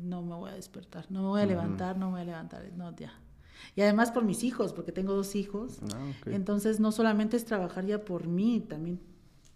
no 0.03 0.21
me 0.21 0.35
voy 0.35 0.51
a 0.51 0.53
despertar, 0.55 1.05
no 1.11 1.21
me 1.21 1.27
voy 1.27 1.41
a 1.41 1.45
levantar, 1.45 1.97
no 1.97 2.07
me 2.07 2.11
voy 2.13 2.21
a 2.21 2.25
levantar, 2.25 2.63
no, 2.77 2.95
ya. 2.95 3.11
Y 3.75 3.81
además 3.81 4.11
por 4.11 4.23
mis 4.23 4.43
hijos, 4.45 4.71
porque 4.71 4.93
tengo 4.93 5.13
dos 5.13 5.35
hijos. 5.35 5.79
Ah, 5.93 6.11
Entonces 6.27 6.79
no 6.79 6.93
solamente 6.93 7.35
es 7.35 7.43
trabajar 7.43 7.85
ya 7.85 8.05
por 8.05 8.27
mí, 8.27 8.61
también 8.61 9.01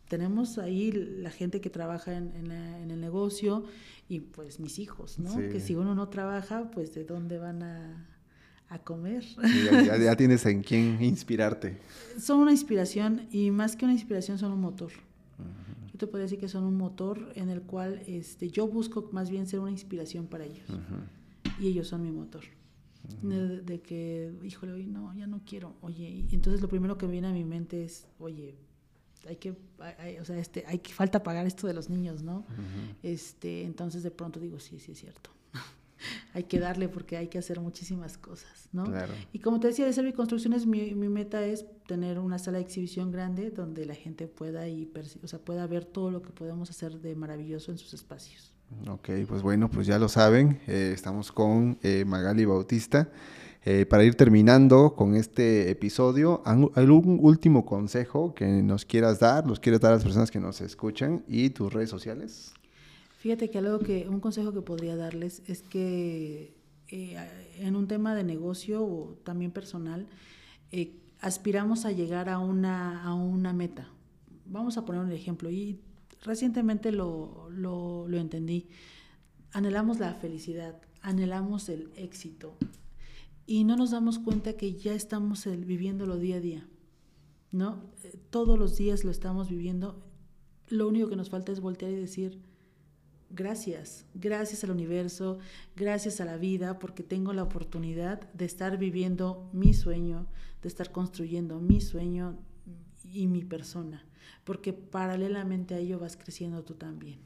tenemos 0.08 0.58
ahí 0.58 0.92
la 0.92 1.32
gente 1.32 1.62
que 1.62 1.70
trabaja 1.70 2.16
en, 2.16 2.32
en, 2.36 2.92
el 2.92 3.02
negocio 3.02 3.66
y 4.08 4.20
pues 4.20 4.60
mis 4.60 4.80
hijos, 4.80 5.20
¿no? 5.20 5.36
Que 5.38 5.60
si 5.60 5.76
uno 5.76 5.96
no 5.96 6.10
trabaja, 6.10 6.70
pues 6.72 6.94
de 6.94 7.04
dónde 7.04 7.40
van 7.40 7.64
a, 7.64 8.08
a 8.70 8.80
comer. 8.80 9.24
ya, 10.00 10.16
tienes 10.18 10.46
en 10.46 10.62
quién 10.62 11.02
inspirarte. 11.02 11.78
Son 12.20 12.40
una 12.40 12.52
inspiración 12.52 13.28
y 13.32 13.52
más 13.52 13.76
que 13.76 13.86
una 13.86 13.94
inspiración 13.94 14.38
son 14.38 14.52
un 14.52 14.62
motor. 14.62 14.92
Yo 15.92 16.00
te 16.00 16.08
podría 16.08 16.24
decir 16.24 16.40
que 16.40 16.50
son 16.50 16.66
un 16.66 16.76
motor 16.76 17.32
en 17.36 17.50
el 17.50 17.62
cual 17.62 18.02
este, 18.06 18.50
yo 18.50 18.68
busco 18.68 19.10
más 19.14 19.30
bien 19.30 19.48
ser 19.48 19.62
una 19.62 19.72
inspiración 19.72 20.28
para 20.28 20.44
ellos. 20.44 20.68
Y 21.60 21.68
ellos 21.68 21.88
son 21.88 22.04
mi 22.04 22.12
motor. 22.12 22.44
de, 23.22 23.82
que, 23.82 24.34
híjole, 24.44 24.74
hoy 24.74 24.86
no, 24.88 25.16
ya 25.16 25.26
no 25.26 25.42
quiero. 25.46 25.74
Oye, 25.82 26.26
y 26.30 26.36
entonces 26.36 26.62
lo 26.62 26.68
primero 26.68 26.98
que 26.98 27.08
viene 27.08 27.28
a 27.28 27.32
mi 27.32 27.46
mente 27.46 27.86
es, 27.86 28.08
oye, 28.20 28.58
hay 29.28 29.38
que, 29.38 29.52
o 30.22 30.26
sea, 30.26 30.38
este, 30.38 30.64
hay 30.68 30.80
que 30.80 30.94
falta 30.94 31.24
pagar 31.24 31.46
esto 31.46 31.68
de 31.68 31.74
los 31.74 31.90
niños, 31.90 32.22
¿no? 32.24 32.46
Este, 33.04 33.64
entonces 33.64 34.04
de 34.04 34.12
pronto 34.12 34.40
digo, 34.40 34.60
sí, 34.60 34.80
sí 34.80 34.92
es 34.94 35.00
cierto. 35.00 35.30
hay 36.34 36.44
que 36.44 36.60
darle 36.60 36.90
porque 36.90 37.18
hay 37.18 37.28
que 37.28 37.38
hacer 37.38 37.60
muchísimas 37.60 38.18
cosas, 38.18 38.70
¿no? 38.72 38.86
Claro. 38.86 39.14
Y 39.34 39.40
como 39.40 39.60
te 39.60 39.68
decía, 39.68 39.86
de 39.86 39.94
Servi 39.94 40.14
Construcciones, 40.14 40.66
mi, 40.66 40.94
mi 40.96 41.10
meta 41.10 41.44
es 41.46 41.66
tener 41.88 42.20
una 42.20 42.40
sala 42.40 42.58
de 42.58 42.64
exhibición 42.64 43.12
grande 43.12 43.52
donde 43.52 43.86
la 43.86 43.96
gente 43.96 44.28
pueda, 44.28 44.68
y 44.68 44.92
o 45.24 45.28
sea, 45.28 45.40
pueda 45.40 45.66
ver 45.68 45.86
todo 45.86 46.12
lo 46.12 46.22
que 46.22 46.32
podemos 46.32 46.70
hacer 46.70 47.00
de 47.00 47.16
maravilloso 47.16 47.72
en 47.72 47.78
sus 47.78 47.94
espacios. 47.94 48.52
Ok, 48.88 49.10
pues 49.28 49.42
bueno, 49.42 49.70
pues 49.70 49.88
ya 49.88 50.00
lo 50.00 50.10
saben, 50.10 50.60
eh, 50.68 50.92
estamos 50.94 51.32
con 51.32 51.78
eh, 51.84 52.04
Magali 52.06 52.46
Bautista. 52.46 53.10
Eh, 53.68 53.88
para 53.88 54.04
ir 54.04 54.14
terminando 54.14 54.94
con 54.96 55.16
este 55.16 55.72
episodio, 55.72 56.44
¿algún 56.46 57.18
último 57.20 57.66
consejo 57.66 58.36
que 58.36 58.46
nos 58.46 58.86
quieras 58.86 59.20
dar, 59.20 59.48
los 59.48 59.60
quieres 59.60 59.82
dar 59.82 59.94
a 59.94 59.96
las 59.96 60.04
personas 60.04 60.30
que 60.30 60.40
nos 60.40 60.62
escuchan 60.62 61.24
y 61.28 61.50
tus 61.50 61.74
redes 61.74 61.90
sociales? 61.90 62.54
Fíjate 63.18 63.50
que 63.50 63.58
algo 63.58 63.80
que, 63.80 64.08
un 64.08 64.20
consejo 64.20 64.54
que 64.54 64.62
podría 64.62 64.96
darles 64.96 65.42
es 65.48 65.64
que 65.64 66.54
eh, 66.90 67.18
en 67.58 67.76
un 67.76 67.88
tema 67.88 68.14
de 68.14 68.24
negocio 68.24 68.84
o 68.84 69.18
también 69.24 69.50
personal, 69.50 70.06
eh, 70.72 71.00
aspiramos 71.20 71.86
a 71.86 71.92
llegar 71.92 72.30
a 72.30 72.38
una, 72.38 73.04
a 73.04 73.16
una 73.16 73.52
meta. 73.52 73.90
Vamos 74.46 74.78
a 74.78 74.86
poner 74.86 75.02
un 75.02 75.12
ejemplo 75.12 75.50
y 75.50 75.80
recientemente 76.22 76.92
lo, 76.92 77.50
lo, 77.50 78.08
lo 78.08 78.18
entendí. 78.20 78.68
Anhelamos 79.54 79.98
la 79.98 80.14
felicidad, 80.14 80.80
anhelamos 81.02 81.68
el 81.70 81.90
éxito, 81.96 82.56
y 83.48 83.64
no 83.64 83.76
nos 83.76 83.92
damos 83.92 84.20
cuenta 84.20 84.54
que 84.54 84.74
ya 84.74 84.94
estamos 84.94 85.46
viviéndolo 85.46 86.18
día 86.18 86.38
a 86.38 86.40
día, 86.40 86.68
¿no? 87.52 87.84
Eh, 88.04 88.18
todos 88.30 88.58
los 88.58 88.78
días 88.78 89.04
lo 89.04 89.12
estamos 89.12 89.50
viviendo. 89.50 90.04
Lo 90.68 90.88
único 90.88 91.10
que 91.10 91.16
nos 91.16 91.30
falta 91.30 91.52
es 91.52 91.60
voltear 91.60 91.92
y 91.92 91.96
decir, 91.96 92.42
gracias, 93.30 94.06
gracias 94.16 94.64
al 94.64 94.72
universo, 94.72 95.38
gracias 95.76 96.22
a 96.22 96.26
la 96.26 96.38
vida, 96.38 96.80
porque 96.80 97.04
tengo 97.04 97.34
la 97.34 97.44
oportunidad 97.44 98.32
de 98.34 98.46
estar 98.46 98.78
viviendo 98.78 99.48
mi 99.54 99.74
sueño, 99.74 100.26
de 100.64 100.68
estar 100.68 100.92
construyendo 100.92 101.60
mi 101.60 101.82
sueño 101.82 102.40
y 103.04 103.28
mi 103.28 103.44
persona, 103.44 104.08
porque 104.44 104.74
paralelamente 104.74 105.76
a 105.76 105.78
ello 105.78 106.00
vas 106.00 106.18
creciendo 106.18 106.64
tú 106.64 106.74
también. 106.74 107.20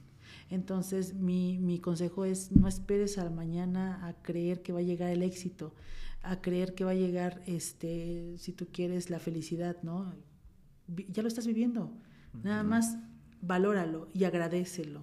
Entonces, 0.50 1.14
mi, 1.14 1.60
mi 1.60 1.80
consejo 1.80 2.26
es, 2.26 2.52
no 2.52 2.68
esperes 2.68 3.18
al 3.18 3.32
mañana 3.32 4.06
a 4.06 4.14
creer 4.22 4.62
que 4.62 4.74
va 4.74 4.80
a 4.80 4.84
llegar 4.84 5.12
el 5.12 5.24
éxito 5.24 5.74
a 6.22 6.42
creer 6.42 6.76
que 6.76 6.84
va 6.84 6.92
a 6.92 6.96
llegar, 6.96 7.42
este, 7.46 8.36
si 8.38 8.52
tú 8.52 8.68
quieres, 8.72 9.10
la 9.10 9.20
felicidad, 9.20 9.78
¿no? 9.84 10.14
Ya 11.10 11.22
lo 11.22 11.28
estás 11.28 11.48
viviendo. 11.48 11.92
Nada 12.44 12.64
más 12.64 12.98
valóralo 13.42 14.10
y 14.14 14.26
agradecelo, 14.26 15.02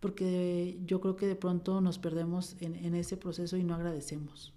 porque 0.00 0.80
yo 0.86 1.00
creo 1.00 1.16
que 1.16 1.26
de 1.26 1.36
pronto 1.36 1.80
nos 1.80 1.98
perdemos 1.98 2.56
en, 2.60 2.74
en, 2.74 2.94
ese 2.94 3.16
proceso 3.16 3.56
y 3.56 3.64
no 3.64 3.74
agradecemos. 3.74 4.52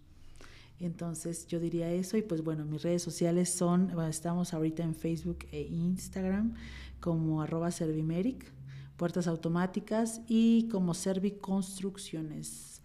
Entonces 0.80 1.48
yo 1.48 1.60
diría 1.60 1.91
eso 1.91 2.17
y 2.17 2.22
pues 2.22 2.43
bueno, 2.43 2.65
mis 2.65 2.84
redes 2.84 3.02
sociales 3.02 3.50
son, 3.50 4.00
estamos 4.08 4.54
ahorita 4.54 4.84
en 4.84 4.93
Facebook 4.93 5.39
e 5.52 5.62
Instagram 5.62 6.54
como 7.00 7.41
arroba 7.41 7.72
servimeric, 7.72 8.52
puertas 8.96 9.28
automáticas 9.28 10.22
y 10.28 10.67
como 10.70 10.93
Serviconstrucciones. 10.93 12.76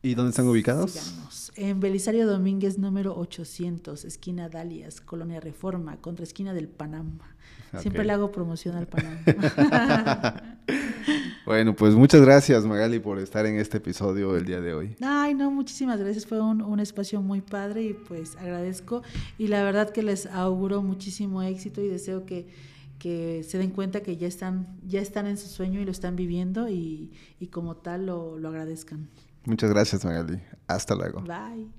¿Y 0.00 0.14
dónde 0.14 0.30
están 0.30 0.46
ubicados? 0.46 0.92
Sigamos. 0.92 1.52
En 1.56 1.80
Belisario 1.80 2.26
Domínguez, 2.28 2.78
número 2.78 3.18
800, 3.18 4.04
esquina 4.04 4.48
Dalias, 4.48 5.00
Colonia 5.00 5.40
Reforma, 5.40 5.96
contra 5.96 6.22
esquina 6.22 6.54
del 6.54 6.68
Panamá. 6.68 7.34
Siempre 7.78 8.04
le 8.04 8.12
hago 8.12 8.30
promoción 8.30 8.76
al 8.76 8.86
Panamá. 8.86 9.18
bueno, 11.46 11.74
pues 11.74 11.96
muchas 11.96 12.20
gracias, 12.22 12.64
Magali, 12.64 13.00
por 13.00 13.18
estar 13.18 13.44
en 13.44 13.58
este 13.58 13.78
episodio 13.78 14.36
el 14.36 14.44
día 14.44 14.60
de 14.60 14.72
hoy. 14.72 14.96
Ay, 15.00 15.34
no, 15.34 15.50
muchísimas 15.50 15.98
gracias. 15.98 16.26
Fue 16.26 16.40
un, 16.40 16.62
un 16.62 16.78
espacio 16.78 17.20
muy 17.20 17.40
padre 17.40 17.82
y 17.82 17.92
pues 17.92 18.36
agradezco. 18.36 19.02
Y 19.36 19.48
la 19.48 19.64
verdad 19.64 19.90
que 19.90 20.04
les 20.04 20.26
auguro 20.26 20.80
muchísimo 20.80 21.42
éxito 21.42 21.82
y 21.82 21.88
deseo 21.88 22.24
que 22.24 22.46
que 22.98 23.44
se 23.44 23.58
den 23.58 23.70
cuenta 23.70 24.02
que 24.02 24.16
ya 24.16 24.26
están, 24.26 24.66
ya 24.84 25.00
están 25.00 25.26
en 25.26 25.38
su 25.38 25.46
sueño 25.46 25.80
y 25.80 25.84
lo 25.84 25.92
están 25.92 26.16
viviendo 26.16 26.68
y, 26.68 27.12
y 27.38 27.46
como 27.46 27.76
tal 27.76 28.06
lo, 28.06 28.38
lo 28.38 28.48
agradezcan. 28.48 29.08
Muchas 29.48 29.70
gracias, 29.70 30.04
Magali. 30.04 30.42
Hasta 30.66 30.94
luego. 30.94 31.22
Bye. 31.22 31.72